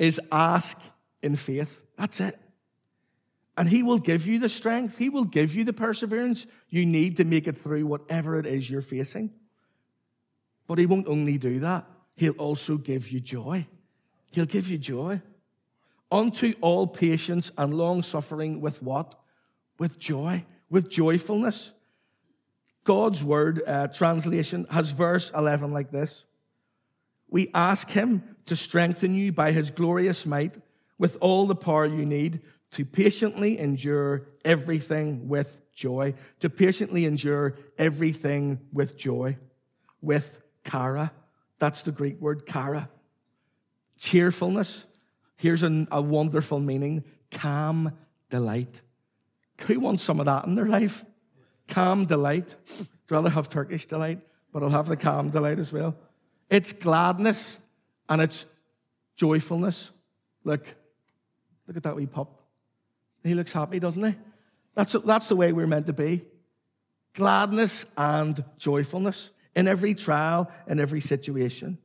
is 0.00 0.18
ask 0.32 0.80
in 1.22 1.36
faith. 1.36 1.82
That's 1.96 2.20
it. 2.20 2.36
And 3.56 3.68
He 3.68 3.82
will 3.82 3.98
give 3.98 4.26
you 4.26 4.38
the 4.38 4.48
strength, 4.48 4.96
He 4.96 5.10
will 5.10 5.26
give 5.26 5.54
you 5.54 5.62
the 5.62 5.74
perseverance 5.74 6.46
you 6.70 6.86
need 6.86 7.18
to 7.18 7.24
make 7.24 7.46
it 7.46 7.58
through 7.58 7.86
whatever 7.86 8.38
it 8.38 8.46
is 8.46 8.68
you're 8.68 8.80
facing. 8.80 9.30
But 10.66 10.78
He 10.78 10.86
won't 10.86 11.06
only 11.06 11.36
do 11.36 11.60
that, 11.60 11.84
He'll 12.16 12.32
also 12.32 12.78
give 12.78 13.10
you 13.10 13.20
joy. 13.20 13.66
He'll 14.32 14.46
give 14.46 14.68
you 14.68 14.78
joy. 14.78 15.20
Unto 16.10 16.54
all 16.60 16.86
patience 16.86 17.52
and 17.58 17.74
long 17.74 18.02
suffering 18.02 18.60
with 18.60 18.82
what? 18.82 19.14
With 19.78 19.98
joy, 19.98 20.44
with 20.70 20.90
joyfulness. 20.90 21.72
God's 22.84 23.22
word 23.22 23.62
uh, 23.66 23.88
translation 23.88 24.66
has 24.70 24.92
verse 24.92 25.30
11 25.32 25.72
like 25.72 25.90
this 25.90 26.24
We 27.28 27.50
ask 27.52 27.90
Him 27.90 28.22
to 28.50 28.56
strengthen 28.56 29.14
you 29.14 29.30
by 29.30 29.52
His 29.52 29.70
glorious 29.70 30.26
might 30.26 30.56
with 30.98 31.16
all 31.20 31.46
the 31.46 31.54
power 31.54 31.86
you 31.86 32.04
need 32.04 32.40
to 32.72 32.84
patiently 32.84 33.56
endure 33.56 34.26
everything 34.44 35.28
with 35.28 35.60
joy, 35.72 36.14
to 36.40 36.50
patiently 36.50 37.04
endure 37.04 37.54
everything 37.78 38.58
with 38.72 38.96
joy, 38.96 39.38
with 40.02 40.42
chara. 40.68 41.12
That's 41.60 41.84
the 41.84 41.92
Greek 41.92 42.20
word, 42.20 42.44
chara. 42.44 42.88
Cheerfulness. 43.98 44.84
Here's 45.36 45.62
a, 45.62 45.86
a 45.92 46.02
wonderful 46.02 46.58
meaning 46.58 47.04
calm 47.30 47.96
delight. 48.30 48.82
Who 49.68 49.78
wants 49.78 50.02
some 50.02 50.18
of 50.18 50.26
that 50.26 50.46
in 50.46 50.56
their 50.56 50.66
life? 50.66 51.04
Calm 51.68 52.04
delight. 52.04 52.56
I'd 52.80 53.12
rather 53.12 53.30
have 53.30 53.48
Turkish 53.48 53.86
delight, 53.86 54.22
but 54.52 54.64
I'll 54.64 54.70
have 54.70 54.88
the 54.88 54.96
calm 54.96 55.30
delight 55.30 55.60
as 55.60 55.72
well. 55.72 55.94
It's 56.50 56.72
gladness 56.72 57.60
and 58.10 58.20
it's 58.20 58.44
joyfulness. 59.16 59.90
Look, 60.44 60.66
look 61.66 61.76
at 61.76 61.84
that 61.84 61.96
wee 61.96 62.06
pup. 62.06 62.42
He 63.22 63.34
looks 63.34 63.52
happy, 63.52 63.78
doesn't 63.78 64.04
he? 64.04 64.14
That's, 64.74 64.92
that's 64.92 65.28
the 65.28 65.36
way 65.36 65.52
we're 65.52 65.66
meant 65.66 65.86
to 65.86 65.92
be. 65.92 66.22
Gladness 67.14 67.86
and 67.96 68.44
joyfulness 68.58 69.30
in 69.54 69.68
every 69.68 69.94
trial, 69.94 70.50
in 70.66 70.80
every 70.80 71.00
situation. 71.00 71.78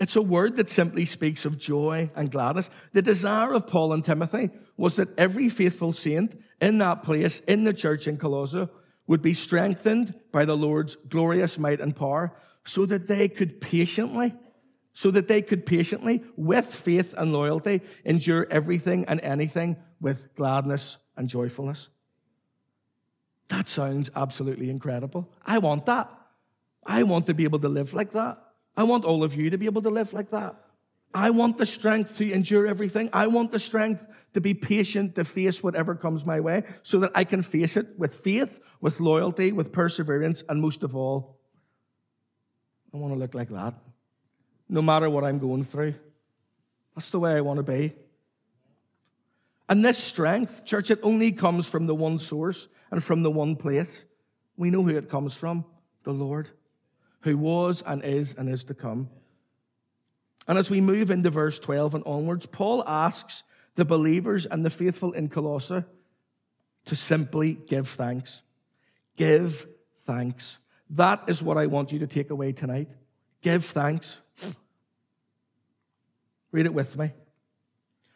It's 0.00 0.16
a 0.16 0.22
word 0.22 0.56
that 0.56 0.68
simply 0.68 1.04
speaks 1.04 1.44
of 1.44 1.58
joy 1.58 2.10
and 2.14 2.30
gladness. 2.30 2.70
The 2.92 3.02
desire 3.02 3.52
of 3.52 3.66
Paul 3.66 3.92
and 3.92 4.04
Timothy 4.04 4.50
was 4.76 4.96
that 4.96 5.08
every 5.18 5.48
faithful 5.48 5.92
saint 5.92 6.40
in 6.60 6.78
that 6.78 7.02
place, 7.02 7.40
in 7.40 7.64
the 7.64 7.72
church 7.72 8.06
in 8.06 8.16
Colossae, 8.16 8.68
would 9.08 9.22
be 9.22 9.34
strengthened 9.34 10.14
by 10.30 10.44
the 10.44 10.56
Lord's 10.56 10.94
glorious 11.08 11.58
might 11.58 11.80
and 11.80 11.96
power 11.96 12.32
so 12.64 12.84
that 12.86 13.08
they 13.08 13.28
could 13.28 13.60
patiently, 13.60 14.34
so 14.98 15.12
that 15.12 15.28
they 15.28 15.40
could 15.40 15.64
patiently, 15.64 16.24
with 16.36 16.66
faith 16.66 17.14
and 17.16 17.32
loyalty, 17.32 17.80
endure 18.04 18.48
everything 18.50 19.04
and 19.04 19.20
anything 19.20 19.76
with 20.00 20.34
gladness 20.34 20.98
and 21.16 21.28
joyfulness. 21.28 21.88
That 23.46 23.68
sounds 23.68 24.10
absolutely 24.16 24.70
incredible. 24.70 25.30
I 25.46 25.58
want 25.58 25.86
that. 25.86 26.10
I 26.84 27.04
want 27.04 27.26
to 27.26 27.34
be 27.34 27.44
able 27.44 27.60
to 27.60 27.68
live 27.68 27.94
like 27.94 28.10
that. 28.10 28.42
I 28.76 28.82
want 28.82 29.04
all 29.04 29.22
of 29.22 29.36
you 29.36 29.50
to 29.50 29.56
be 29.56 29.66
able 29.66 29.82
to 29.82 29.88
live 29.90 30.12
like 30.12 30.30
that. 30.30 30.56
I 31.14 31.30
want 31.30 31.58
the 31.58 31.66
strength 31.66 32.16
to 32.16 32.32
endure 32.32 32.66
everything. 32.66 33.08
I 33.12 33.28
want 33.28 33.52
the 33.52 33.60
strength 33.60 34.04
to 34.34 34.40
be 34.40 34.52
patient 34.52 35.14
to 35.14 35.24
face 35.24 35.62
whatever 35.62 35.94
comes 35.94 36.26
my 36.26 36.40
way 36.40 36.64
so 36.82 36.98
that 36.98 37.12
I 37.14 37.22
can 37.22 37.42
face 37.42 37.76
it 37.76 37.86
with 37.96 38.16
faith, 38.16 38.58
with 38.80 38.98
loyalty, 38.98 39.52
with 39.52 39.70
perseverance, 39.70 40.42
and 40.48 40.60
most 40.60 40.82
of 40.82 40.96
all, 40.96 41.38
I 42.92 42.96
want 42.96 43.12
to 43.12 43.18
look 43.20 43.34
like 43.34 43.50
that. 43.50 43.74
No 44.68 44.82
matter 44.82 45.08
what 45.08 45.24
I'm 45.24 45.38
going 45.38 45.64
through. 45.64 45.94
That's 46.94 47.10
the 47.10 47.20
way 47.20 47.34
I 47.34 47.40
want 47.40 47.58
to 47.58 47.62
be. 47.62 47.94
And 49.68 49.84
this 49.84 49.98
strength, 49.98 50.64
church, 50.64 50.90
it 50.90 51.00
only 51.02 51.32
comes 51.32 51.68
from 51.68 51.86
the 51.86 51.94
one 51.94 52.18
source 52.18 52.68
and 52.90 53.02
from 53.02 53.22
the 53.22 53.30
one 53.30 53.56
place. 53.56 54.04
We 54.56 54.70
know 54.70 54.82
who 54.82 54.96
it 54.96 55.10
comes 55.10 55.34
from 55.34 55.64
the 56.04 56.12
Lord 56.12 56.48
who 57.22 57.36
was 57.36 57.82
and 57.82 58.02
is 58.04 58.34
and 58.34 58.48
is 58.48 58.64
to 58.64 58.74
come. 58.74 59.08
And 60.46 60.58
as 60.58 60.70
we 60.70 60.80
move 60.80 61.10
into 61.10 61.30
verse 61.30 61.58
12 61.58 61.96
and 61.96 62.04
onwards, 62.06 62.46
Paul 62.46 62.82
asks 62.86 63.42
the 63.74 63.84
believers 63.84 64.46
and 64.46 64.64
the 64.64 64.70
faithful 64.70 65.12
in 65.12 65.28
Colossae 65.28 65.84
to 66.86 66.96
simply 66.96 67.54
give 67.54 67.88
thanks. 67.88 68.42
Give 69.16 69.66
thanks. 69.98 70.58
That 70.90 71.24
is 71.28 71.42
what 71.42 71.58
I 71.58 71.66
want 71.66 71.92
you 71.92 71.98
to 71.98 72.06
take 72.06 72.30
away 72.30 72.52
tonight. 72.52 72.88
Give 73.42 73.62
thanks. 73.62 74.18
Read 76.52 76.66
it 76.66 76.74
with 76.74 76.96
me. 76.98 77.12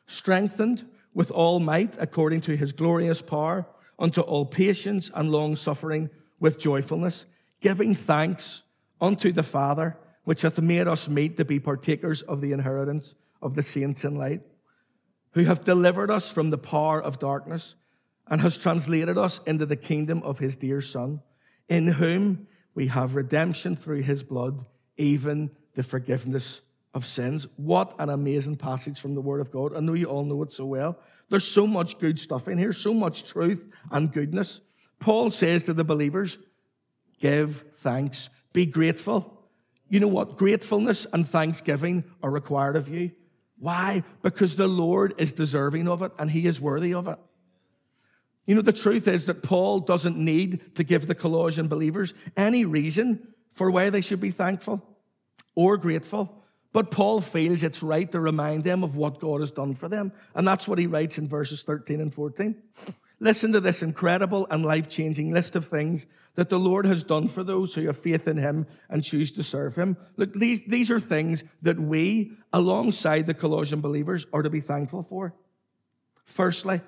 Strengthened 0.06 0.86
with 1.14 1.30
all 1.30 1.60
might 1.60 1.96
according 2.00 2.40
to 2.42 2.56
his 2.56 2.72
glorious 2.72 3.20
power 3.22 3.66
unto 3.98 4.20
all 4.20 4.46
patience 4.46 5.10
and 5.14 5.30
long 5.30 5.56
suffering 5.56 6.10
with 6.40 6.58
joyfulness, 6.58 7.26
giving 7.60 7.94
thanks 7.94 8.62
unto 9.00 9.32
the 9.32 9.42
Father, 9.42 9.96
which 10.24 10.42
hath 10.42 10.60
made 10.60 10.88
us 10.88 11.08
meet 11.08 11.36
to 11.36 11.44
be 11.44 11.60
partakers 11.60 12.22
of 12.22 12.40
the 12.40 12.52
inheritance 12.52 13.14
of 13.40 13.54
the 13.54 13.62
saints 13.62 14.04
in 14.04 14.16
light, 14.16 14.42
who 15.32 15.44
hath 15.44 15.64
delivered 15.64 16.10
us 16.10 16.32
from 16.32 16.50
the 16.50 16.58
power 16.58 17.02
of 17.02 17.18
darkness 17.18 17.74
and 18.28 18.40
has 18.40 18.56
translated 18.56 19.18
us 19.18 19.40
into 19.46 19.66
the 19.66 19.76
kingdom 19.76 20.22
of 20.22 20.38
his 20.38 20.56
dear 20.56 20.80
Son, 20.80 21.20
in 21.68 21.86
whom 21.86 22.46
we 22.74 22.86
have 22.86 23.14
redemption 23.14 23.76
through 23.76 24.02
his 24.02 24.22
blood, 24.22 24.64
even 24.96 25.50
the 25.74 25.82
forgiveness 25.82 26.62
of 26.94 27.06
sins. 27.06 27.46
What 27.56 27.94
an 27.98 28.10
amazing 28.10 28.56
passage 28.56 29.00
from 29.00 29.14
the 29.14 29.20
Word 29.20 29.40
of 29.40 29.50
God. 29.50 29.76
I 29.76 29.80
know 29.80 29.94
you 29.94 30.06
all 30.06 30.24
know 30.24 30.42
it 30.42 30.52
so 30.52 30.66
well. 30.66 30.98
There's 31.30 31.46
so 31.46 31.66
much 31.66 31.98
good 31.98 32.18
stuff 32.18 32.48
in 32.48 32.58
here, 32.58 32.72
so 32.72 32.92
much 32.92 33.24
truth 33.24 33.66
and 33.90 34.12
goodness. 34.12 34.60
Paul 34.98 35.30
says 35.30 35.64
to 35.64 35.72
the 35.72 35.84
believers, 35.84 36.38
Give 37.18 37.64
thanks 37.76 38.28
be 38.52 38.66
grateful. 38.66 39.48
You 39.88 40.00
know 40.00 40.08
what? 40.08 40.36
Gratefulness 40.36 41.06
and 41.12 41.28
thanksgiving 41.28 42.04
are 42.22 42.30
required 42.30 42.76
of 42.76 42.88
you. 42.88 43.12
Why? 43.58 44.04
Because 44.22 44.56
the 44.56 44.68
Lord 44.68 45.14
is 45.18 45.32
deserving 45.32 45.88
of 45.88 46.02
it 46.02 46.12
and 46.18 46.30
he 46.30 46.46
is 46.46 46.60
worthy 46.60 46.94
of 46.94 47.08
it. 47.08 47.18
You 48.46 48.56
know, 48.56 48.62
the 48.62 48.72
truth 48.72 49.06
is 49.06 49.26
that 49.26 49.42
Paul 49.42 49.80
doesn't 49.80 50.16
need 50.16 50.74
to 50.76 50.82
give 50.82 51.06
the 51.06 51.14
Colossian 51.14 51.68
believers 51.68 52.12
any 52.36 52.64
reason 52.64 53.28
for 53.50 53.70
why 53.70 53.90
they 53.90 54.00
should 54.00 54.20
be 54.20 54.30
thankful 54.30 54.82
or 55.54 55.76
grateful. 55.76 56.41
But 56.72 56.90
Paul 56.90 57.20
feels 57.20 57.62
it's 57.62 57.82
right 57.82 58.10
to 58.12 58.20
remind 58.20 58.64
them 58.64 58.82
of 58.82 58.96
what 58.96 59.20
God 59.20 59.40
has 59.40 59.50
done 59.50 59.74
for 59.74 59.88
them. 59.88 60.12
And 60.34 60.46
that's 60.46 60.66
what 60.66 60.78
he 60.78 60.86
writes 60.86 61.18
in 61.18 61.28
verses 61.28 61.62
13 61.62 62.00
and 62.00 62.12
14. 62.12 62.56
Listen 63.20 63.52
to 63.52 63.60
this 63.60 63.82
incredible 63.82 64.46
and 64.50 64.64
life 64.64 64.88
changing 64.88 65.32
list 65.32 65.54
of 65.54 65.68
things 65.68 66.06
that 66.34 66.48
the 66.48 66.58
Lord 66.58 66.86
has 66.86 67.04
done 67.04 67.28
for 67.28 67.44
those 67.44 67.74
who 67.74 67.86
have 67.86 67.98
faith 67.98 68.26
in 68.26 68.36
Him 68.36 68.66
and 68.88 69.04
choose 69.04 69.30
to 69.32 69.42
serve 69.42 69.76
Him. 69.76 69.96
Look, 70.16 70.34
these, 70.34 70.62
these 70.66 70.90
are 70.90 70.98
things 70.98 71.44
that 71.60 71.78
we, 71.78 72.32
alongside 72.52 73.26
the 73.26 73.34
Colossian 73.34 73.80
believers, 73.80 74.26
are 74.32 74.42
to 74.42 74.50
be 74.50 74.60
thankful 74.60 75.04
for. 75.04 75.34
Firstly, 76.24 76.80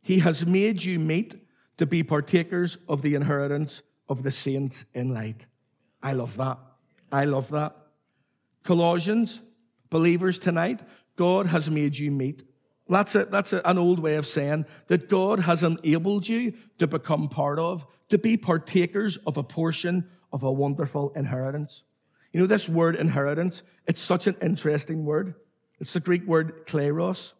He 0.00 0.20
has 0.20 0.46
made 0.46 0.82
you 0.82 0.98
meet 0.98 1.34
to 1.76 1.84
be 1.84 2.02
partakers 2.02 2.78
of 2.88 3.02
the 3.02 3.14
inheritance 3.14 3.82
of 4.08 4.22
the 4.22 4.30
saints 4.30 4.84
in 4.94 5.12
light. 5.12 5.46
I 6.02 6.12
love 6.14 6.36
that. 6.38 6.58
I 7.12 7.24
love 7.24 7.50
that. 7.50 7.76
Colossians, 8.64 9.40
believers 9.88 10.38
tonight, 10.38 10.82
God 11.16 11.46
has 11.46 11.70
made 11.70 11.98
you 11.98 12.10
meet. 12.10 12.42
That's, 12.88 13.14
a, 13.14 13.24
that's 13.24 13.52
a, 13.52 13.62
an 13.64 13.78
old 13.78 14.00
way 14.00 14.16
of 14.16 14.26
saying 14.26 14.66
that 14.88 15.08
God 15.08 15.40
has 15.40 15.62
enabled 15.62 16.28
you 16.28 16.54
to 16.78 16.86
become 16.86 17.28
part 17.28 17.58
of, 17.58 17.86
to 18.08 18.18
be 18.18 18.36
partakers 18.36 19.16
of 19.18 19.36
a 19.36 19.42
portion 19.42 20.08
of 20.32 20.42
a 20.42 20.50
wonderful 20.50 21.12
inheritance. 21.14 21.84
You 22.32 22.40
know, 22.40 22.46
this 22.46 22.68
word 22.68 22.96
inheritance, 22.96 23.62
it's 23.86 24.00
such 24.00 24.26
an 24.26 24.36
interesting 24.42 25.04
word. 25.04 25.34
It's 25.78 25.92
the 25.92 26.00
Greek 26.00 26.26
word 26.26 26.66
kleros, 26.66 27.32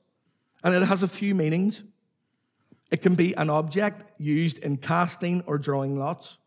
and 0.65 0.75
it 0.75 0.83
has 0.87 1.03
a 1.03 1.09
few 1.09 1.35
meanings. 1.35 1.83
It 2.91 3.03
can 3.03 3.15
be 3.15 3.35
an 3.35 3.51
object 3.51 4.05
used 4.19 4.59
in 4.59 4.79
casting 4.79 5.43
or 5.47 5.59
drawing 5.59 5.99
lots, 5.99 6.39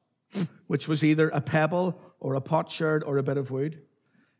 which 0.68 0.88
was 0.88 1.04
either 1.04 1.30
a 1.30 1.40
pebble 1.40 2.00
or 2.20 2.36
a 2.36 2.42
potsherd 2.42 3.04
or 3.06 3.18
a 3.18 3.24
bit 3.24 3.38
of 3.38 3.52
wood. 3.52 3.82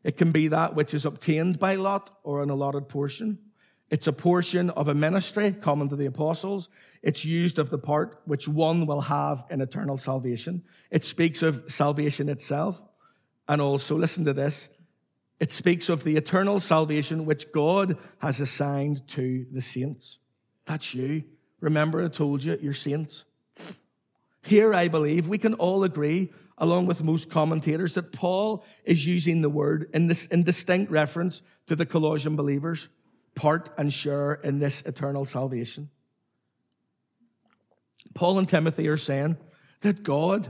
It 0.04 0.16
can 0.16 0.30
be 0.30 0.48
that 0.48 0.74
which 0.74 0.94
is 0.94 1.06
obtained 1.06 1.58
by 1.58 1.74
lot 1.76 2.18
or 2.22 2.42
an 2.42 2.50
allotted 2.50 2.88
portion. 2.88 3.38
It's 3.90 4.06
a 4.06 4.12
portion 4.12 4.70
of 4.70 4.88
a 4.88 4.94
ministry 4.94 5.52
common 5.52 5.88
to 5.88 5.96
the 5.96 6.06
apostles. 6.06 6.68
It's 7.02 7.24
used 7.24 7.58
of 7.58 7.70
the 7.70 7.78
part 7.78 8.20
which 8.24 8.46
one 8.46 8.86
will 8.86 9.02
have 9.02 9.44
in 9.50 9.60
eternal 9.60 9.96
salvation. 9.96 10.62
It 10.90 11.04
speaks 11.04 11.42
of 11.42 11.64
salvation 11.68 12.28
itself. 12.28 12.80
And 13.48 13.60
also, 13.60 13.96
listen 13.96 14.24
to 14.24 14.32
this, 14.32 14.68
it 15.38 15.52
speaks 15.52 15.88
of 15.88 16.04
the 16.04 16.16
eternal 16.16 16.60
salvation 16.60 17.26
which 17.26 17.52
God 17.52 17.98
has 18.18 18.40
assigned 18.40 19.06
to 19.08 19.46
the 19.52 19.60
saints. 19.60 20.18
That's 20.64 20.94
you. 20.94 21.24
Remember, 21.60 22.02
I 22.02 22.08
told 22.08 22.42
you, 22.42 22.58
you're 22.60 22.72
saints. 22.72 23.24
Here, 24.42 24.74
I 24.74 24.88
believe 24.88 25.28
we 25.28 25.38
can 25.38 25.54
all 25.54 25.84
agree, 25.84 26.32
along 26.58 26.86
with 26.86 27.02
most 27.02 27.30
commentators, 27.30 27.94
that 27.94 28.12
Paul 28.12 28.64
is 28.84 29.06
using 29.06 29.42
the 29.42 29.50
word 29.50 29.90
in, 29.92 30.06
this, 30.06 30.26
in 30.26 30.42
distinct 30.42 30.90
reference 30.90 31.42
to 31.66 31.76
the 31.76 31.86
Colossian 31.86 32.36
believers, 32.36 32.88
part 33.34 33.70
and 33.76 33.92
share 33.92 34.34
in 34.34 34.58
this 34.58 34.82
eternal 34.82 35.24
salvation. 35.24 35.90
Paul 38.14 38.38
and 38.38 38.48
Timothy 38.48 38.88
are 38.88 38.96
saying 38.96 39.36
that 39.80 40.02
God 40.02 40.48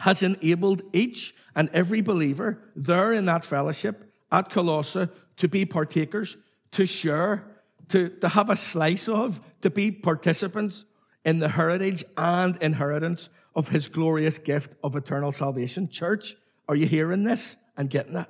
has 0.00 0.22
enabled 0.22 0.82
each 0.92 1.34
and 1.54 1.68
every 1.72 2.00
believer 2.00 2.58
there 2.76 3.12
in 3.12 3.24
that 3.26 3.44
fellowship 3.44 4.12
at 4.30 4.50
Colossae 4.50 5.08
to 5.36 5.48
be 5.48 5.64
partakers, 5.64 6.36
to 6.72 6.86
share, 6.86 7.44
to, 7.88 8.08
to 8.08 8.28
have 8.28 8.50
a 8.50 8.56
slice 8.56 9.08
of, 9.08 9.40
to 9.62 9.70
be 9.70 9.90
participants 9.90 10.84
in 11.24 11.38
the 11.38 11.48
heritage 11.48 12.04
and 12.16 12.56
inheritance 12.62 13.28
of 13.54 13.68
his 13.68 13.88
glorious 13.88 14.38
gift 14.38 14.74
of 14.82 14.96
eternal 14.96 15.32
salvation. 15.32 15.88
Church, 15.88 16.36
are 16.68 16.76
you 16.76 16.86
hearing 16.86 17.24
this 17.24 17.56
and 17.76 17.90
getting 17.90 18.16
it? 18.16 18.28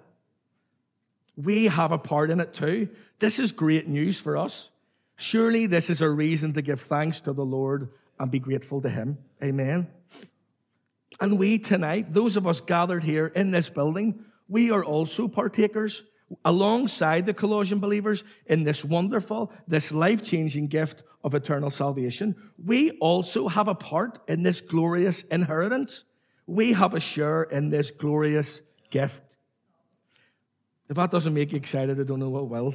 We 1.37 1.67
have 1.67 1.93
a 1.93 1.99
part 1.99 2.31
in 2.31 2.41
it 2.41 2.53
too. 2.53 2.89
This 3.19 3.39
is 3.39 3.53
great 3.53 3.87
news 3.87 4.21
for 4.21 4.37
us. 4.37 4.71
Surely 5.17 5.67
this 5.67 5.91
is 5.91 6.01
a 6.01 6.09
reason 6.09 6.53
to 6.55 6.63
give 6.63 6.81
thanks 6.81 7.21
to 7.23 7.33
the 7.33 7.45
Lord 7.45 7.91
and 8.19 8.31
be 8.31 8.39
grateful 8.39 8.81
to 8.83 8.89
him. 8.89 9.19
Amen. 9.43 9.89
And 11.21 11.39
we 11.39 11.59
tonight, 11.59 12.13
those 12.13 12.37
of 12.37 12.47
us 12.47 12.61
gathered 12.61 13.05
here 13.05 13.27
in 13.27 13.51
this 13.51 13.69
building, 13.69 14.25
we 14.49 14.71
are 14.71 14.85
also 14.85 15.29
partakers 15.29 16.03
alongside 16.45 17.27
the 17.27 17.35
Colossian 17.35 17.81
believers 17.81 18.25
in 18.47 18.65
this 18.65 18.85
wonderful, 18.85 19.53
this 19.67 19.93
life 19.93 20.23
changing 20.23 20.69
gift 20.69 21.03
of 21.25 21.35
eternal 21.35 21.71
salvation. 21.71 22.35
We 22.65 22.93
also 22.99 23.49
have 23.49 23.69
a 23.69 23.75
part 23.75 24.21
in 24.29 24.43
this 24.43 24.61
glorious 24.61 25.23
inheritance. 25.25 26.05
We 26.47 26.73
have 26.73 26.95
a 26.95 27.01
share 27.01 27.43
in 27.45 27.71
this 27.71 27.91
glorious 27.91 28.63
gift. 28.91 29.23
If 30.89 30.97
that 30.97 31.11
doesn't 31.11 31.35
make 31.35 31.53
you 31.53 31.59
excited, 31.59 32.01
I 32.01 32.05
don't 32.05 32.19
know 32.19 32.31
what 32.31 32.49
will. 32.49 32.75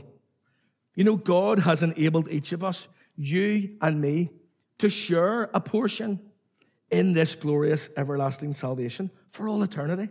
You 0.95 1.03
know, 1.03 1.17
God 1.17 1.59
has 1.59 1.83
enabled 1.83 2.29
each 2.29 2.53
of 2.53 2.63
us, 2.63 2.87
you 3.17 3.75
and 3.81 3.99
me, 3.99 4.29
to 4.77 4.89
share 4.89 5.43
a 5.53 5.59
portion 5.59 6.19
in 6.91 7.13
this 7.13 7.35
glorious 7.35 7.89
everlasting 7.97 8.53
salvation 8.53 9.11
for 9.31 9.49
all 9.49 9.63
eternity. 9.63 10.09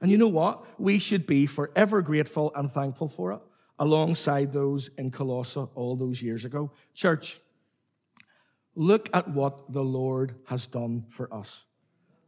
And 0.00 0.10
you 0.10 0.16
know 0.16 0.28
what? 0.28 0.64
We 0.80 0.98
should 0.98 1.26
be 1.26 1.46
forever 1.46 2.02
grateful 2.02 2.52
and 2.54 2.70
thankful 2.70 3.08
for 3.08 3.32
it 3.32 3.40
alongside 3.78 4.52
those 4.52 4.90
in 4.98 5.10
Colossae 5.10 5.66
all 5.74 5.96
those 5.96 6.22
years 6.22 6.44
ago. 6.44 6.70
Church, 6.94 7.40
look 8.74 9.08
at 9.14 9.28
what 9.28 9.72
the 9.72 9.82
Lord 9.82 10.34
has 10.46 10.66
done 10.66 11.06
for 11.08 11.32
us. 11.32 11.64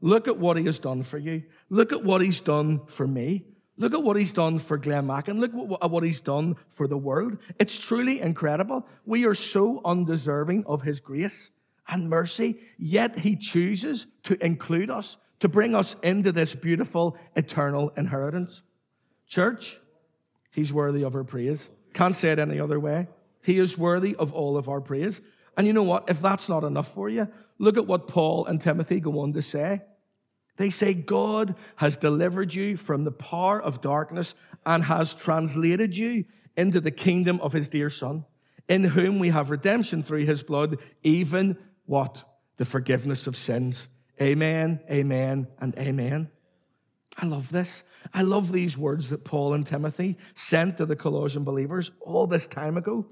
Look 0.01 0.27
at 0.29 0.37
what 0.37 0.57
he 0.57 0.65
has 0.65 0.79
done 0.79 1.03
for 1.03 1.19
you. 1.19 1.45
Look 1.69 1.93
at 1.93 2.03
what 2.03 2.23
he's 2.23 2.41
done 2.41 2.81
for 2.87 3.07
me. 3.07 3.45
Look 3.77 3.95
at 3.95 4.03
what 4.03 4.17
he's 4.17 4.33
done 4.33 4.59
for 4.59 4.77
Glen 4.77 5.07
Mackin. 5.07 5.41
Look 5.41 5.53
at 5.81 5.91
what 5.91 6.03
he's 6.03 6.21
done 6.21 6.57
for 6.69 6.87
the 6.89 6.99
world. 6.99 7.39
It's 7.59 7.79
truly 7.79 8.21
incredible. 8.21 8.87
We 9.07 9.27
are 9.27 9.35
so 9.35 9.81
undeserving 9.85 10.65
of 10.67 10.83
his 10.83 11.01
grace 11.01 11.51
and 11.89 12.09
mercy, 12.09 12.59
yet 12.79 13.19
he 13.19 13.37
chooses 13.37 14.07
to 14.25 14.43
include 14.45 14.91
us, 14.91 15.17
to 15.43 15.49
bring 15.49 15.75
us 15.75 15.97
into 16.05 16.31
this 16.31 16.55
beautiful 16.55 17.17
eternal 17.35 17.93
inheritance. 17.97 18.63
Church, 19.27 19.77
he's 20.53 20.73
worthy 20.73 21.03
of 21.03 21.17
our 21.17 21.25
praise. 21.25 21.69
Can't 21.95 22.15
say 22.15 22.31
it 22.31 22.39
any 22.39 22.61
other 22.61 22.79
way. 22.79 23.09
He 23.43 23.59
is 23.59 23.77
worthy 23.77 24.15
of 24.15 24.33
all 24.33 24.57
of 24.57 24.69
our 24.69 24.81
praise. 24.81 25.21
And 25.57 25.67
you 25.67 25.73
know 25.73 25.83
what? 25.83 26.09
If 26.09 26.21
that's 26.23 26.49
not 26.49 26.63
enough 26.63 26.95
for 26.95 27.09
you, 27.09 27.27
look 27.59 27.77
at 27.77 27.89
what 27.89 28.07
Paul 28.07 28.47
and 28.47 28.61
Timothy 28.61 29.01
go 29.01 29.19
on 29.19 29.33
to 29.33 29.43
say. 29.43 29.83
They 30.59 30.71
say, 30.71 30.95
God 30.95 31.57
has 31.75 31.97
delivered 31.97 32.55
you 32.55 32.77
from 32.77 33.03
the 33.03 33.11
power 33.11 33.61
of 33.61 33.81
darkness 33.81 34.37
and 34.65 34.85
has 34.85 35.13
translated 35.13 35.97
you 35.97 36.25
into 36.57 36.81
the 36.81 36.93
kingdom 36.93 37.41
of 37.41 37.53
his 37.53 37.69
dear 37.69 37.91
Son, 37.91 38.27
in 38.69 38.85
whom 38.85 39.19
we 39.19 39.31
have 39.31 39.51
redemption 39.51 40.05
through 40.05 40.25
his 40.25 40.45
blood, 40.45 40.79
even 41.03 41.59
what? 41.87 42.23
The 42.59 42.65
forgiveness 42.65 43.27
of 43.27 43.35
sins. 43.35 43.89
Amen, 44.23 44.79
amen, 44.89 45.49
and 45.59 45.77
amen. 45.77 46.31
I 47.19 47.27
love 47.27 47.51
this. 47.51 47.83
I 48.15 48.23
love 48.23 48.53
these 48.53 48.79
words 48.79 49.11
that 49.11 49.25
Paul 49.25 49.53
and 49.53 49.67
Timothy 49.67 50.17
sent 50.35 50.77
to 50.77 50.87
the 50.87 50.95
Colossian 50.95 51.43
believers 51.43 51.91
all 52.01 52.29
this 52.29 52.47
time 52.47 52.77
ago, 52.77 53.05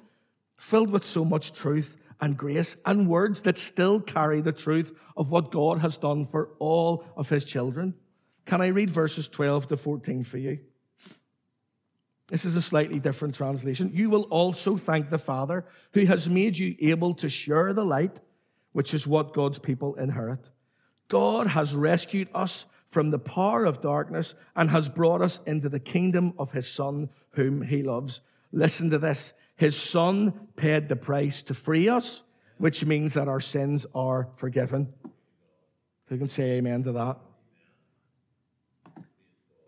filled 0.60 0.90
with 0.90 1.04
so 1.04 1.24
much 1.24 1.52
truth 1.52 1.96
and 2.20 2.36
grace 2.36 2.76
and 2.86 3.08
words 3.08 3.42
that 3.42 3.58
still 3.58 3.98
carry 4.00 4.40
the 4.40 4.52
truth 4.52 4.92
of 5.16 5.32
what 5.32 5.50
God 5.50 5.80
has 5.80 5.98
done 5.98 6.26
for 6.26 6.50
all 6.60 7.04
of 7.16 7.28
his 7.28 7.44
children. 7.44 7.94
Can 8.46 8.60
I 8.60 8.68
read 8.68 8.88
verses 8.88 9.26
12 9.26 9.66
to 9.68 9.76
14 9.76 10.22
for 10.22 10.38
you? 10.38 10.60
This 12.28 12.44
is 12.44 12.54
a 12.54 12.62
slightly 12.62 13.00
different 13.00 13.34
translation. 13.34 13.90
You 13.92 14.10
will 14.10 14.28
also 14.30 14.76
thank 14.76 15.10
the 15.10 15.18
Father 15.18 15.64
who 15.92 16.04
has 16.04 16.30
made 16.30 16.56
you 16.56 16.76
able 16.78 17.14
to 17.14 17.28
share 17.28 17.72
the 17.72 17.84
light 17.84 18.20
which 18.72 18.94
is 18.94 19.08
what 19.08 19.34
God's 19.34 19.58
people 19.58 19.96
inherit. 19.96 20.48
God 21.10 21.48
has 21.48 21.74
rescued 21.74 22.28
us 22.34 22.66
from 22.86 23.10
the 23.10 23.18
power 23.18 23.64
of 23.66 23.80
darkness 23.80 24.34
and 24.56 24.70
has 24.70 24.88
brought 24.88 25.20
us 25.20 25.40
into 25.44 25.68
the 25.68 25.80
kingdom 25.80 26.32
of 26.38 26.52
his 26.52 26.66
Son, 26.66 27.10
whom 27.30 27.60
he 27.60 27.82
loves. 27.82 28.20
Listen 28.52 28.90
to 28.90 28.98
this. 28.98 29.32
His 29.56 29.76
Son 29.76 30.48
paid 30.56 30.88
the 30.88 30.96
price 30.96 31.42
to 31.42 31.54
free 31.54 31.88
us, 31.88 32.22
which 32.58 32.84
means 32.84 33.14
that 33.14 33.28
our 33.28 33.40
sins 33.40 33.86
are 33.94 34.28
forgiven. 34.36 34.92
Who 36.06 36.16
can 36.16 36.28
say 36.28 36.58
amen 36.58 36.84
to 36.84 36.92
that? 36.92 37.18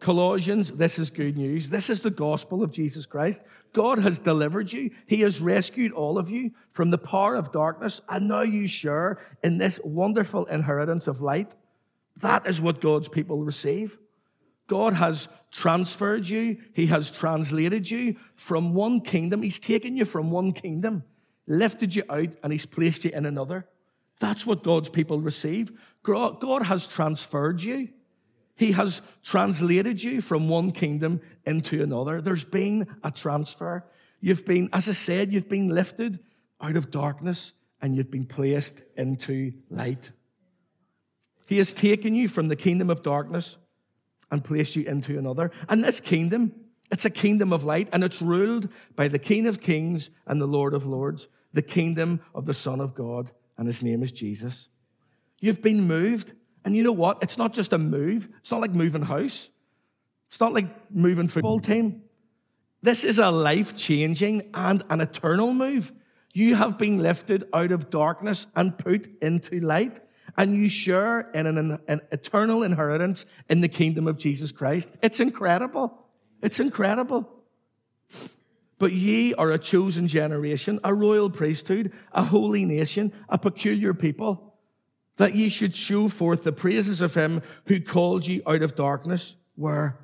Colossians, 0.00 0.70
this 0.72 0.98
is 0.98 1.10
good 1.10 1.36
news. 1.36 1.70
This 1.70 1.90
is 1.90 2.02
the 2.02 2.10
gospel 2.10 2.62
of 2.62 2.72
Jesus 2.72 3.04
Christ. 3.06 3.42
God 3.72 4.00
has 4.00 4.18
delivered 4.18 4.72
you. 4.72 4.90
He 5.06 5.20
has 5.20 5.40
rescued 5.40 5.92
all 5.92 6.18
of 6.18 6.30
you 6.30 6.52
from 6.70 6.90
the 6.90 6.98
power 6.98 7.34
of 7.34 7.52
darkness, 7.52 8.00
and 8.08 8.28
now 8.28 8.42
you 8.42 8.68
share 8.68 9.18
in 9.42 9.58
this 9.58 9.80
wonderful 9.82 10.44
inheritance 10.46 11.06
of 11.06 11.22
light. 11.22 11.54
That 12.20 12.46
is 12.46 12.60
what 12.60 12.80
God's 12.80 13.08
people 13.08 13.42
receive. 13.42 13.98
God 14.66 14.92
has 14.92 15.28
transferred 15.50 16.26
you, 16.26 16.58
He 16.72 16.86
has 16.86 17.10
translated 17.10 17.90
you 17.90 18.16
from 18.36 18.74
one 18.74 19.00
kingdom. 19.00 19.42
He's 19.42 19.58
taken 19.58 19.96
you 19.96 20.04
from 20.04 20.30
one 20.30 20.52
kingdom, 20.52 21.04
lifted 21.46 21.94
you 21.94 22.04
out, 22.10 22.28
and 22.42 22.52
He's 22.52 22.66
placed 22.66 23.04
you 23.04 23.10
in 23.12 23.26
another. 23.26 23.66
That's 24.20 24.46
what 24.46 24.62
God's 24.62 24.88
people 24.88 25.20
receive. 25.20 25.72
God 26.02 26.62
has 26.62 26.86
transferred 26.86 27.62
you. 27.62 27.88
He 28.54 28.72
has 28.72 29.02
translated 29.22 30.02
you 30.02 30.20
from 30.20 30.48
one 30.48 30.70
kingdom 30.70 31.20
into 31.44 31.82
another. 31.82 32.20
There's 32.20 32.44
been 32.44 32.86
a 33.02 33.10
transfer. 33.10 33.84
You've 34.20 34.44
been, 34.44 34.68
as 34.72 34.88
I 34.88 34.92
said, 34.92 35.32
you've 35.32 35.48
been 35.48 35.68
lifted 35.68 36.20
out 36.60 36.76
of 36.76 36.90
darkness 36.90 37.52
and 37.80 37.96
you've 37.96 38.10
been 38.10 38.26
placed 38.26 38.82
into 38.96 39.52
light. 39.68 40.10
He 41.46 41.58
has 41.58 41.72
taken 41.72 42.14
you 42.14 42.28
from 42.28 42.48
the 42.48 42.56
kingdom 42.56 42.88
of 42.88 43.02
darkness 43.02 43.56
and 44.30 44.44
placed 44.44 44.76
you 44.76 44.84
into 44.84 45.18
another. 45.18 45.50
And 45.68 45.82
this 45.82 46.00
kingdom, 46.00 46.52
it's 46.90 47.04
a 47.04 47.10
kingdom 47.10 47.52
of 47.52 47.64
light 47.64 47.88
and 47.92 48.04
it's 48.04 48.22
ruled 48.22 48.68
by 48.96 49.08
the 49.08 49.18
King 49.18 49.46
of 49.46 49.60
Kings 49.60 50.10
and 50.26 50.40
the 50.40 50.46
Lord 50.46 50.72
of 50.72 50.86
Lords, 50.86 51.28
the 51.52 51.62
kingdom 51.62 52.20
of 52.34 52.46
the 52.46 52.54
Son 52.54 52.80
of 52.80 52.94
God, 52.94 53.30
and 53.58 53.66
his 53.66 53.82
name 53.82 54.02
is 54.02 54.12
Jesus. 54.12 54.68
You've 55.40 55.60
been 55.60 55.86
moved. 55.86 56.32
And 56.64 56.76
you 56.76 56.84
know 56.84 56.92
what? 56.92 57.22
It's 57.22 57.38
not 57.38 57.52
just 57.52 57.72
a 57.72 57.78
move. 57.78 58.28
It's 58.38 58.50
not 58.50 58.60
like 58.60 58.74
moving 58.74 59.02
house. 59.02 59.50
It's 60.28 60.40
not 60.40 60.52
like 60.52 60.90
moving 60.90 61.28
football 61.28 61.60
team. 61.60 62.02
This 62.82 63.04
is 63.04 63.18
a 63.18 63.30
life 63.30 63.76
changing 63.76 64.50
and 64.54 64.82
an 64.90 65.00
eternal 65.00 65.52
move. 65.52 65.92
You 66.32 66.56
have 66.56 66.78
been 66.78 67.02
lifted 67.02 67.44
out 67.52 67.72
of 67.72 67.90
darkness 67.90 68.46
and 68.56 68.76
put 68.76 69.10
into 69.20 69.60
light, 69.60 70.00
and 70.36 70.54
you 70.54 70.68
share 70.68 71.30
in 71.32 71.46
an, 71.46 71.78
an, 71.86 72.00
eternal 72.10 72.62
inheritance 72.62 73.26
in 73.48 73.60
the 73.60 73.68
kingdom 73.68 74.08
of 74.08 74.16
Jesus 74.16 74.50
Christ. 74.50 74.90
It's 75.02 75.20
incredible. 75.20 76.06
It's 76.40 76.58
incredible. 76.58 77.28
But 78.78 78.92
ye 78.92 79.34
are 79.34 79.52
a 79.52 79.58
chosen 79.58 80.08
generation, 80.08 80.80
a 80.82 80.92
royal 80.92 81.30
priesthood, 81.30 81.92
a 82.10 82.24
holy 82.24 82.64
nation, 82.64 83.12
a 83.28 83.38
peculiar 83.38 83.94
people, 83.94 84.51
that 85.16 85.34
ye 85.34 85.48
should 85.48 85.74
show 85.74 86.08
forth 86.08 86.44
the 86.44 86.52
praises 86.52 87.00
of 87.00 87.14
him 87.14 87.42
who 87.66 87.80
called 87.80 88.26
you 88.26 88.42
out 88.46 88.62
of 88.62 88.74
darkness, 88.74 89.36
where 89.56 89.98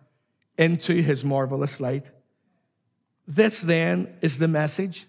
into 0.57 1.01
his 1.03 1.25
marvelous 1.25 1.81
light. 1.81 2.11
This 3.27 3.61
then 3.61 4.15
is 4.21 4.39
the 4.39 4.49
message 4.49 5.07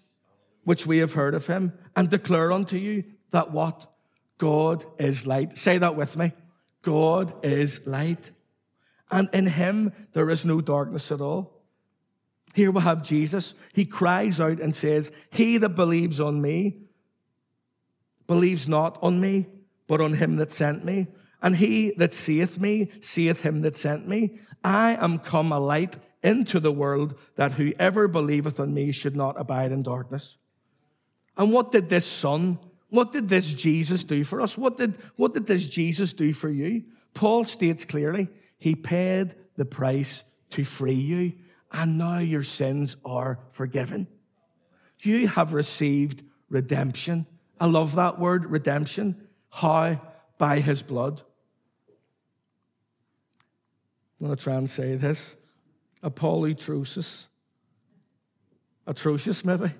which 0.63 0.85
we 0.85 0.99
have 0.99 1.13
heard 1.13 1.33
of 1.33 1.47
him 1.47 1.73
and 1.95 2.09
declare 2.09 2.51
unto 2.51 2.77
you 2.77 3.03
that 3.31 3.51
what? 3.51 3.87
God 4.37 4.85
is 4.99 5.25
light. 5.25 5.57
Say 5.57 5.79
that 5.79 5.95
with 5.95 6.15
me. 6.15 6.31
God 6.81 7.33
is 7.43 7.85
light. 7.85 8.31
And 9.11 9.27
in 9.33 9.47
him 9.47 9.91
there 10.13 10.29
is 10.29 10.45
no 10.45 10.61
darkness 10.61 11.11
at 11.11 11.21
all. 11.21 11.61
Here 12.53 12.71
we 12.71 12.81
have 12.81 13.03
Jesus. 13.03 13.53
He 13.73 13.85
cries 13.85 14.39
out 14.39 14.59
and 14.59 14.75
says, 14.75 15.11
He 15.31 15.57
that 15.57 15.69
believes 15.69 16.19
on 16.19 16.41
me 16.41 16.77
believes 18.29 18.69
not 18.69 18.99
on 19.01 19.19
me, 19.19 19.47
but 19.89 19.99
on 19.99 20.13
him 20.13 20.37
that 20.37 20.51
sent 20.51 20.85
me. 20.85 21.07
And 21.41 21.55
he 21.55 21.91
that 21.97 22.13
seeth 22.13 22.59
me, 22.59 22.91
seeth 23.01 23.41
him 23.41 23.61
that 23.61 23.75
sent 23.75 24.07
me. 24.07 24.37
I 24.63 24.95
am 25.03 25.17
come 25.17 25.51
a 25.51 25.59
light 25.59 25.97
into 26.21 26.59
the 26.59 26.71
world 26.71 27.17
that 27.35 27.53
whoever 27.53 28.07
believeth 28.07 28.59
on 28.59 28.73
me 28.73 28.91
should 28.91 29.15
not 29.15 29.39
abide 29.39 29.71
in 29.71 29.81
darkness. 29.81 30.37
And 31.37 31.51
what 31.51 31.71
did 31.71 31.89
this 31.89 32.05
Son, 32.05 32.59
what 32.89 33.11
did 33.11 33.29
this 33.29 33.51
Jesus 33.51 34.03
do 34.03 34.23
for 34.23 34.41
us? 34.41 34.57
What 34.57 34.77
did, 34.77 34.95
what 35.15 35.33
did 35.33 35.47
this 35.47 35.67
Jesus 35.67 36.13
do 36.13 36.33
for 36.33 36.49
you? 36.49 36.83
Paul 37.15 37.45
states 37.45 37.83
clearly, 37.83 38.27
He 38.59 38.75
paid 38.75 39.33
the 39.55 39.65
price 39.65 40.23
to 40.51 40.63
free 40.63 40.93
you, 40.93 41.33
and 41.71 41.97
now 41.97 42.19
your 42.19 42.43
sins 42.43 42.95
are 43.05 43.39
forgiven. 43.51 44.07
You 44.99 45.27
have 45.29 45.53
received 45.53 46.21
redemption. 46.49 47.25
I 47.59 47.65
love 47.65 47.95
that 47.95 48.19
word, 48.19 48.45
redemption. 48.45 49.15
How? 49.49 50.01
By 50.37 50.59
His 50.59 50.81
blood. 50.81 51.21
I'm 54.19 54.27
going 54.27 54.35
to 54.35 54.43
try 54.43 54.55
and 54.55 54.69
say 54.69 54.95
this. 54.95 55.35
Apollytrusis. 56.03 57.27
Atrocious, 58.85 59.45
maybe. 59.45 59.71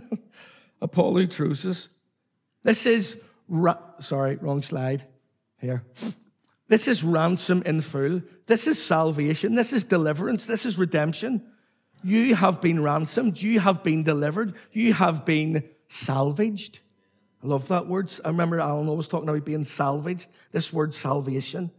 Apollytrusis. 0.82 1.88
This 2.62 2.86
is, 2.86 3.20
ra- 3.48 3.78
sorry, 4.00 4.36
wrong 4.36 4.62
slide 4.62 5.04
here. 5.58 5.82
This 6.68 6.88
is 6.88 7.04
ransom 7.04 7.62
in 7.66 7.80
full. 7.80 8.22
This 8.46 8.66
is 8.66 8.82
salvation. 8.82 9.54
This 9.54 9.72
is 9.72 9.84
deliverance. 9.84 10.46
This 10.46 10.64
is 10.64 10.78
redemption. 10.78 11.42
You 12.02 12.34
have 12.34 12.60
been 12.60 12.82
ransomed. 12.82 13.40
You 13.40 13.60
have 13.60 13.82
been 13.82 14.02
delivered. 14.02 14.54
You 14.72 14.92
have 14.92 15.24
been 15.24 15.68
salvaged. 15.88 16.80
I 17.44 17.46
love 17.46 17.68
that 17.68 17.86
word. 17.86 18.10
I 18.24 18.28
remember 18.28 18.58
Alan 18.58 18.86
was 18.96 19.06
talking 19.06 19.28
about 19.28 19.44
being 19.44 19.66
salvaged. 19.66 20.28
This 20.50 20.72
word 20.72 20.94
salvation. 20.94 21.70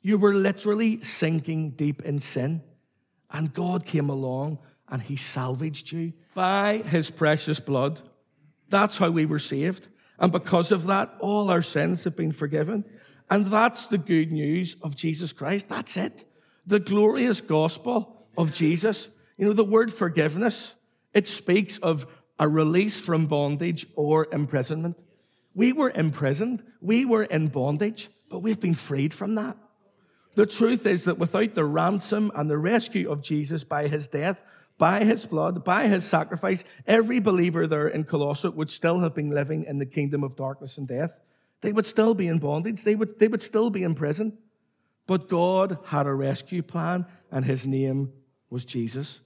You 0.00 0.16
were 0.16 0.32
literally 0.32 1.02
sinking 1.02 1.70
deep 1.70 2.02
in 2.02 2.20
sin. 2.20 2.62
And 3.30 3.52
God 3.52 3.84
came 3.84 4.10
along 4.10 4.58
and 4.88 5.02
he 5.02 5.16
salvaged 5.16 5.90
you 5.90 6.12
by 6.34 6.78
his 6.78 7.10
precious 7.10 7.58
blood. 7.58 8.00
That's 8.68 8.96
how 8.96 9.10
we 9.10 9.26
were 9.26 9.40
saved. 9.40 9.88
And 10.20 10.30
because 10.30 10.70
of 10.70 10.86
that, 10.86 11.12
all 11.18 11.50
our 11.50 11.62
sins 11.62 12.04
have 12.04 12.14
been 12.14 12.32
forgiven. 12.32 12.84
And 13.28 13.46
that's 13.46 13.86
the 13.86 13.98
good 13.98 14.30
news 14.30 14.76
of 14.82 14.94
Jesus 14.94 15.32
Christ. 15.32 15.68
That's 15.68 15.96
it. 15.96 16.24
The 16.66 16.78
glorious 16.78 17.40
gospel 17.40 18.28
of 18.38 18.52
Jesus. 18.52 19.08
You 19.36 19.46
know, 19.46 19.52
the 19.52 19.64
word 19.64 19.92
forgiveness, 19.92 20.76
it 21.12 21.26
speaks 21.26 21.78
of 21.78 22.06
a 22.38 22.48
release 22.48 22.98
from 22.98 23.26
bondage 23.26 23.86
or 23.94 24.26
imprisonment. 24.32 24.96
We 25.54 25.72
were 25.72 25.92
imprisoned, 25.94 26.62
we 26.80 27.04
were 27.04 27.24
in 27.24 27.48
bondage, 27.48 28.08
but 28.30 28.40
we've 28.40 28.60
been 28.60 28.74
freed 28.74 29.12
from 29.12 29.34
that. 29.34 29.56
The 30.34 30.46
truth 30.46 30.86
is 30.86 31.04
that 31.04 31.18
without 31.18 31.54
the 31.54 31.64
ransom 31.64 32.32
and 32.34 32.48
the 32.48 32.56
rescue 32.56 33.10
of 33.10 33.22
Jesus 33.22 33.64
by 33.64 33.88
his 33.88 34.08
death, 34.08 34.40
by 34.78 35.04
his 35.04 35.26
blood, 35.26 35.62
by 35.62 35.86
his 35.88 36.04
sacrifice, 36.04 36.64
every 36.86 37.20
believer 37.20 37.66
there 37.66 37.88
in 37.88 38.04
Colossae 38.04 38.48
would 38.48 38.70
still 38.70 39.00
have 39.00 39.14
been 39.14 39.30
living 39.30 39.64
in 39.64 39.78
the 39.78 39.86
kingdom 39.86 40.24
of 40.24 40.36
darkness 40.36 40.78
and 40.78 40.88
death. 40.88 41.12
They 41.60 41.72
would 41.72 41.86
still 41.86 42.14
be 42.14 42.26
in 42.26 42.38
bondage. 42.38 42.82
They 42.82 42.94
would, 42.94 43.18
they 43.18 43.28
would 43.28 43.42
still 43.42 43.70
be 43.70 43.82
in 43.82 43.94
prison. 43.94 44.38
But 45.06 45.28
God 45.28 45.78
had 45.86 46.06
a 46.06 46.14
rescue 46.14 46.62
plan, 46.62 47.06
and 47.30 47.44
his 47.44 47.66
name 47.66 48.12
was 48.50 48.64
Jesus. 48.64 49.20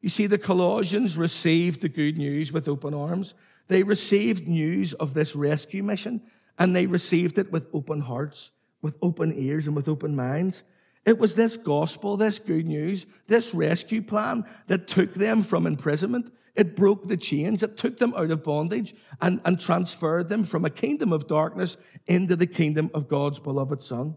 You 0.00 0.08
see, 0.08 0.26
the 0.26 0.38
Colossians 0.38 1.16
received 1.16 1.80
the 1.80 1.88
good 1.88 2.18
news 2.18 2.52
with 2.52 2.68
open 2.68 2.94
arms. 2.94 3.34
They 3.66 3.82
received 3.82 4.48
news 4.48 4.92
of 4.94 5.14
this 5.14 5.34
rescue 5.34 5.82
mission, 5.82 6.22
and 6.58 6.74
they 6.74 6.86
received 6.86 7.38
it 7.38 7.52
with 7.52 7.66
open 7.72 8.00
hearts 8.00 8.52
with 8.82 8.96
open 9.02 9.32
ears 9.34 9.66
and 9.66 9.76
with 9.76 9.88
open 9.88 10.14
minds. 10.14 10.62
It 11.04 11.18
was 11.18 11.34
this 11.34 11.56
gospel, 11.56 12.16
this 12.16 12.38
good 12.38 12.66
news, 12.66 13.06
this 13.26 13.54
rescue 13.54 14.02
plan 14.02 14.44
that 14.66 14.88
took 14.88 15.14
them 15.14 15.42
from 15.42 15.66
imprisonment. 15.66 16.32
It 16.54 16.76
broke 16.76 17.06
the 17.06 17.16
chains. 17.16 17.62
It 17.62 17.76
took 17.76 17.98
them 17.98 18.14
out 18.14 18.30
of 18.30 18.42
bondage 18.42 18.94
and, 19.20 19.40
and 19.44 19.58
transferred 19.58 20.28
them 20.28 20.44
from 20.44 20.64
a 20.64 20.70
kingdom 20.70 21.12
of 21.12 21.28
darkness 21.28 21.76
into 22.06 22.36
the 22.36 22.46
kingdom 22.46 22.90
of 22.94 23.08
God's 23.08 23.38
beloved 23.38 23.82
Son, 23.82 24.16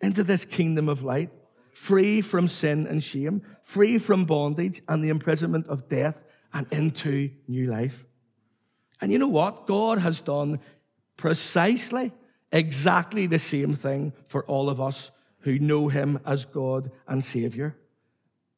into 0.00 0.22
this 0.22 0.44
kingdom 0.44 0.88
of 0.88 1.02
light, 1.02 1.30
free 1.82 2.20
from 2.20 2.46
sin 2.46 2.86
and 2.86 3.02
shame, 3.02 3.42
free 3.64 3.98
from 3.98 4.24
bondage 4.24 4.80
and 4.86 5.02
the 5.02 5.08
imprisonment 5.08 5.66
of 5.66 5.88
death, 5.88 6.22
and 6.54 6.64
into 6.70 7.28
new 7.48 7.66
life. 7.66 8.04
And 9.00 9.10
you 9.10 9.18
know 9.18 9.26
what? 9.26 9.66
God 9.66 9.98
has 9.98 10.20
done 10.20 10.60
precisely 11.16 12.12
exactly 12.52 13.26
the 13.26 13.40
same 13.40 13.72
thing 13.74 14.12
for 14.28 14.44
all 14.44 14.70
of 14.70 14.80
us 14.80 15.10
who 15.40 15.58
know 15.58 15.88
him 15.88 16.20
as 16.24 16.44
God 16.44 16.92
and 17.08 17.24
Savior. 17.24 17.76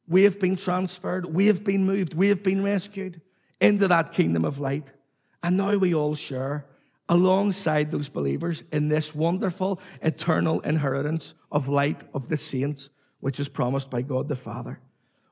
We 0.07 0.21
have 0.25 0.39
been 0.39 0.55
transferred, 0.55 1.25
we 1.25 1.47
have 1.47 1.63
been 1.63 1.83
moved, 1.83 2.13
we 2.13 2.27
have 2.27 2.43
been 2.43 2.63
rescued 2.63 3.21
into 3.59 3.87
that 3.87 4.11
kingdom 4.11 4.45
of 4.45 4.59
light. 4.59 4.93
And 5.41 5.57
now 5.57 5.77
we 5.77 5.95
all 5.95 6.13
share 6.13 6.67
alongside 7.09 7.89
those 7.89 8.09
believers 8.09 8.63
in 8.71 8.89
this 8.89 9.15
wonderful 9.15 9.79
eternal 10.03 10.59
inheritance 10.59 11.33
of 11.51 11.67
light 11.67 12.03
of 12.13 12.29
the 12.29 12.37
saints, 12.37 12.89
which 13.25 13.39
is 13.39 13.49
promised 13.49 13.89
by 13.89 14.03
God 14.03 14.27
the 14.27 14.35
Father. 14.35 14.79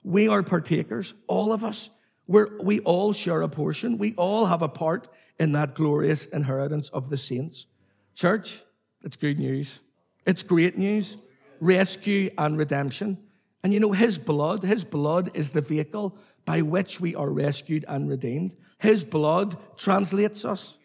We 0.01 0.27
are 0.27 0.41
partakers, 0.41 1.13
all 1.27 1.53
of 1.53 1.63
us. 1.63 1.91
We're, 2.25 2.49
we 2.59 2.79
all 2.79 3.13
share 3.13 3.43
a 3.43 3.47
portion. 3.47 3.99
We 3.99 4.15
all 4.15 4.47
have 4.47 4.63
a 4.63 4.67
part 4.67 5.07
in 5.39 5.51
that 5.51 5.75
glorious 5.75 6.25
inheritance 6.25 6.89
of 6.89 7.11
the 7.11 7.17
saints. 7.17 7.67
Church, 8.15 8.63
it's 9.03 9.15
good 9.15 9.37
news. 9.37 9.79
It's 10.25 10.41
great 10.41 10.75
news. 10.75 11.17
Rescue 11.59 12.31
and 12.35 12.57
redemption. 12.57 13.19
And 13.63 13.71
you 13.71 13.79
know, 13.79 13.91
His 13.91 14.17
blood, 14.17 14.63
His 14.63 14.83
blood 14.83 15.29
is 15.35 15.51
the 15.51 15.61
vehicle 15.61 16.17
by 16.45 16.63
which 16.63 16.99
we 16.99 17.13
are 17.13 17.29
rescued 17.29 17.85
and 17.87 18.09
redeemed. 18.09 18.55
His 18.79 19.03
blood 19.03 19.55
translates 19.77 20.45
us. 20.45 20.75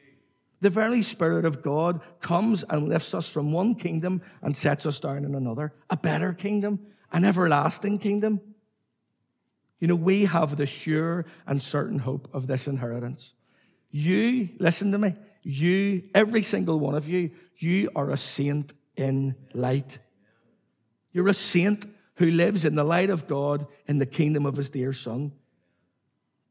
The 0.61 0.69
very 0.69 1.01
Spirit 1.01 1.47
of 1.47 1.63
God 1.63 2.03
comes 2.21 2.65
and 2.65 2.87
lifts 2.87 3.15
us 3.15 3.31
from 3.31 3.51
one 3.51 3.77
kingdom 3.77 4.21
and 4.43 4.55
sets 4.55 4.85
us 4.85 5.01
down 5.01 5.25
in 5.25 5.35
another, 5.35 5.73
a 5.89 5.97
better 5.97 6.35
kingdom, 6.35 6.81
an 7.13 7.25
everlasting 7.25 7.99
kingdom. 7.99 8.41
You 9.79 9.89
know, 9.89 9.95
we 9.95 10.25
have 10.25 10.57
the 10.57 10.67
sure 10.67 11.25
and 11.47 11.63
certain 11.63 11.99
hope 11.99 12.29
of 12.33 12.47
this 12.47 12.67
inheritance. 12.67 13.35
You, 13.91 14.49
listen 14.59 14.93
to 14.93 14.99
me, 14.99 15.15
you, 15.43 16.03
every 16.15 16.43
single 16.43 16.79
one 16.79 16.95
of 16.95 17.09
you, 17.09 17.31
you 17.57 17.91
are 17.97 18.11
a 18.11 18.17
saint 18.17 18.75
in 18.97 19.35
light. 19.55 19.99
You're 21.13 21.29
a 21.29 21.35
saint 21.35 21.87
who 22.17 22.31
lives 22.31 22.65
in 22.65 22.75
the 22.75 22.85
light 22.85 23.11
of 23.11 23.29
God 23.29 23.67
in 23.87 23.99
the 23.99 24.07
kingdom 24.07 24.45
of 24.45 24.57
his 24.57 24.71
dear 24.71 24.93
Son. 24.93 25.33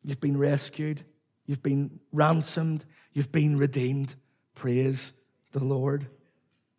You've 0.03 0.21
been 0.21 0.37
rescued, 0.37 1.03
you've 1.45 1.61
been 1.61 1.99
ransomed, 2.11 2.85
you've 3.13 3.31
been 3.31 3.57
redeemed. 3.57 4.15
Praise 4.55 5.11
the 5.51 5.63
Lord. 5.63 6.07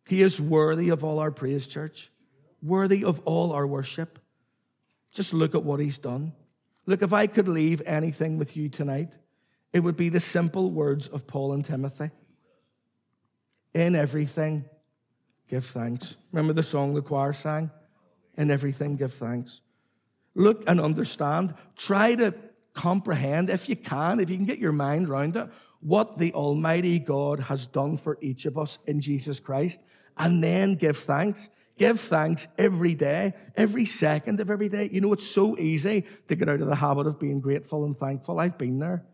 He 0.09 0.23
is 0.23 0.41
worthy 0.41 0.89
of 0.89 1.05
all 1.05 1.19
our 1.19 1.31
praise, 1.31 1.67
church, 1.67 2.11
worthy 2.63 3.05
of 3.05 3.21
all 3.25 3.53
our 3.53 3.67
worship. 3.67 4.19
Just 5.13 5.33
look 5.33 5.55
at 5.55 5.65
what 5.65 5.81
he's 5.81 5.99
done. 5.99 6.33
Look, 6.87 7.03
if 7.03 7.13
I 7.13 7.27
could 7.27 7.49
leave 7.49 7.83
anything 7.85 8.39
with 8.39 8.57
you 8.57 8.69
tonight, 8.69 9.17
it 9.73 9.81
would 9.81 9.97
be 9.97 10.09
the 10.09 10.21
simple 10.21 10.71
words 10.71 11.09
of 11.09 11.27
Paul 11.27 11.53
and 11.53 11.65
Timothy. 11.65 12.11
In 13.75 13.95
everything, 13.95 14.65
give 15.49 15.65
thanks. 15.65 16.17
Remember 16.33 16.53
the 16.53 16.63
song 16.63 16.95
the 16.95 17.03
choir 17.03 17.33
sang? 17.33 17.71
In 18.37 18.51
everything, 18.51 18.97
give 18.97 19.13
thanks. 19.13 19.61
Look 20.35 20.65
and 20.67 20.81
understand. 20.81 21.55
Try 21.77 22.15
to 22.15 22.35
comprehend, 22.73 23.51
if 23.51 23.69
you 23.69 23.77
can, 23.77 24.21
if 24.21 24.31
you 24.31 24.37
can 24.37 24.47
get 24.47 24.59
your 24.59 24.73
mind 24.73 25.09
around 25.09 25.37
it, 25.37 25.49
what 25.81 26.19
the 26.19 26.33
Almighty 26.33 26.99
God 26.99 27.41
has 27.41 27.67
done 27.67 27.97
for 27.97 28.17
each 28.21 28.47
of 28.47 28.57
us 28.57 28.79
in 28.87 29.01
Jesus 29.01 29.41
Christ, 29.41 29.81
and 30.17 30.43
then 30.43 30.75
give 30.75 30.97
thanks. 30.97 31.51
Give 31.79 31.99
thanks 31.99 32.49
every 32.59 32.95
day, 32.95 33.35
every 33.57 33.85
second 33.85 34.41
of 34.41 34.51
every 34.51 34.69
day. 34.69 34.91
You 34.93 35.01
know, 35.01 35.13
it's 35.13 35.27
so 35.27 35.57
easy 35.57 36.05
to 36.27 36.35
get 36.35 36.49
out 36.49 36.61
of 36.61 36.67
the 36.67 36.75
habit 36.75 37.07
of 37.07 37.21
being 37.21 37.41
grateful 37.41 37.85
and 37.85 37.97
thankful. 37.97 38.41
I've 38.41 38.59
been 38.59 38.81
there. 38.81 39.05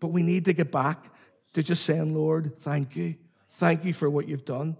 But 0.00 0.08
we 0.08 0.24
need 0.24 0.44
to 0.46 0.52
get 0.52 0.72
back 0.72 1.14
to 1.54 1.62
just 1.62 1.84
saying, 1.84 2.12
Lord, 2.14 2.58
thank 2.58 2.96
you. 2.96 3.14
Thank 3.50 3.84
you 3.84 3.92
for 3.92 4.10
what 4.10 4.28
you've 4.28 4.44
done. 4.44 4.76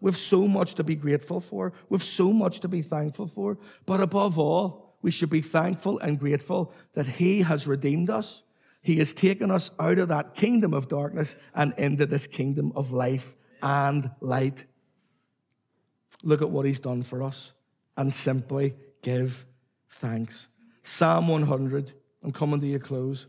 We've 0.00 0.16
so 0.16 0.48
much 0.48 0.74
to 0.74 0.84
be 0.84 0.96
grateful 0.96 1.40
for. 1.40 1.72
We've 1.88 2.02
so 2.02 2.32
much 2.32 2.60
to 2.60 2.68
be 2.68 2.82
thankful 2.82 3.28
for. 3.28 3.56
But 3.86 4.00
above 4.00 4.38
all, 4.38 4.96
we 5.02 5.12
should 5.12 5.30
be 5.30 5.42
thankful 5.42 5.98
and 6.00 6.18
grateful 6.18 6.74
that 6.94 7.06
He 7.06 7.42
has 7.42 7.66
redeemed 7.68 8.10
us. 8.10 8.42
He 8.82 8.96
has 8.96 9.14
taken 9.14 9.50
us 9.50 9.70
out 9.78 9.98
of 9.98 10.08
that 10.08 10.34
kingdom 10.34 10.74
of 10.74 10.88
darkness 10.88 11.36
and 11.54 11.74
into 11.76 12.06
this 12.06 12.26
kingdom 12.26 12.72
of 12.74 12.92
life 12.92 13.36
and 13.62 14.10
light. 14.20 14.64
Look 16.22 16.42
at 16.42 16.50
what 16.50 16.66
He's 16.66 16.80
done 16.80 17.02
for 17.02 17.22
us 17.22 17.52
and 17.96 18.12
simply 18.12 18.74
give 19.02 19.46
thanks. 19.88 20.48
Psalm 20.82 21.28
100, 21.28 21.92
I'm 22.24 22.32
coming 22.32 22.60
to 22.60 22.66
your 22.66 22.80
close. 22.80 23.26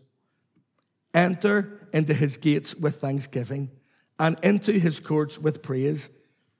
Enter 1.13 1.87
into 1.93 2.13
His 2.13 2.37
gates 2.37 2.75
with 2.75 3.01
thanksgiving 3.01 3.69
and 4.19 4.37
into 4.43 4.73
His 4.73 4.99
courts 4.99 5.37
with 5.37 5.61
praise. 5.61 6.09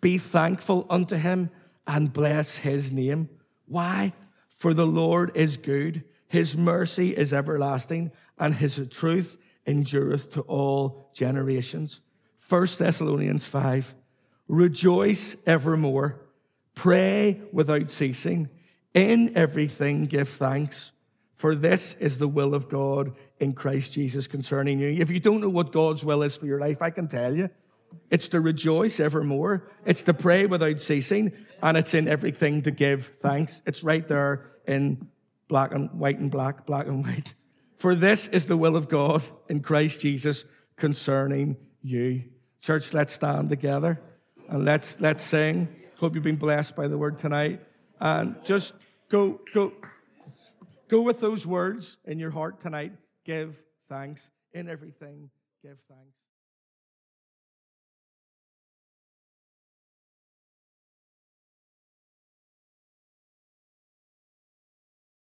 Be 0.02 0.18
thankful 0.18 0.86
unto 0.90 1.16
Him 1.16 1.50
and 1.88 2.12
bless 2.12 2.58
His 2.58 2.92
name. 2.92 3.30
Why? 3.66 4.14
For 4.50 4.74
the 4.74 4.86
Lord 4.86 5.32
is 5.36 5.58
good, 5.58 6.04
his 6.32 6.56
mercy 6.56 7.10
is 7.10 7.34
everlasting, 7.34 8.12
and 8.38 8.56
his 8.56 8.88
truth 8.90 9.38
endureth 9.68 10.32
to 10.32 10.42
all 10.44 11.10
generations. 11.14 12.00
1 12.48 12.68
Thessalonians 12.78 13.46
5. 13.46 13.94
Rejoice 14.52 15.38
evermore, 15.46 16.20
pray 16.76 17.40
without 17.54 17.90
ceasing, 17.90 18.50
in 18.94 19.32
everything 19.38 20.08
give 20.08 20.28
thanks, 20.28 20.92
for 21.36 21.56
this 21.56 21.94
is 22.02 22.20
the 22.20 22.28
will 22.28 22.54
of 22.54 22.68
God 22.68 23.14
in 23.40 23.54
Christ 23.54 23.94
Jesus 23.94 24.28
concerning 24.28 24.78
you. 24.78 24.90
If 24.90 25.10
you 25.10 25.22
don't 25.22 25.40
know 25.40 25.48
what 25.48 25.72
God's 25.72 26.04
will 26.04 26.22
is 26.22 26.36
for 26.36 26.48
your 26.48 26.60
life, 26.60 26.82
I 26.82 26.90
can 26.90 27.08
tell 27.08 27.34
you. 27.34 27.50
It's 28.10 28.28
to 28.28 28.42
rejoice 28.42 29.00
evermore. 29.00 29.72
It's 29.86 30.04
to 30.04 30.14
pray 30.14 30.46
without 30.48 30.82
ceasing. 30.82 31.32
And 31.64 31.78
it's 31.78 31.94
in 31.94 32.10
everything 32.10 32.62
to 32.64 32.72
give 32.72 33.14
thanks. 33.22 33.62
It's 33.66 33.84
right 33.84 34.06
there 34.06 34.52
in 34.68 35.08
black 35.48 35.74
and 35.74 35.90
white 35.94 36.20
and 36.20 36.30
black, 36.30 36.66
black 36.66 36.88
and 36.88 37.06
white. 37.06 37.36
For 37.78 37.96
this 37.96 38.28
is 38.28 38.48
the 38.48 38.58
will 38.58 38.76
of 38.76 38.90
God 38.90 39.24
in 39.48 39.62
Christ 39.62 40.02
Jesus 40.02 40.44
concerning 40.76 41.56
you. 41.82 42.26
Church, 42.60 42.94
let's 42.94 43.14
stand 43.14 43.48
together 43.48 44.02
and 44.52 44.66
let's, 44.66 45.00
let's 45.00 45.24
sing. 45.24 45.70
Hope 45.98 46.14
you've 46.14 46.26
been 46.26 46.36
blessed 46.36 46.76
by 46.76 46.88
the 46.88 46.98
word 46.98 47.18
tonight. 47.18 47.62
And 48.00 48.36
just 48.44 48.74
go, 49.10 49.40
go, 49.54 49.72
go 50.90 51.02
with 51.02 51.22
those 51.22 51.48
words 51.48 51.98
in 52.06 52.20
your 52.20 52.32
heart 52.32 52.60
tonight. 52.60 52.92
Give 53.24 53.56
thanks 53.88 54.30
in 54.54 54.68
everything. 54.68 55.30
Give 55.64 55.78
thanks. 55.88 56.21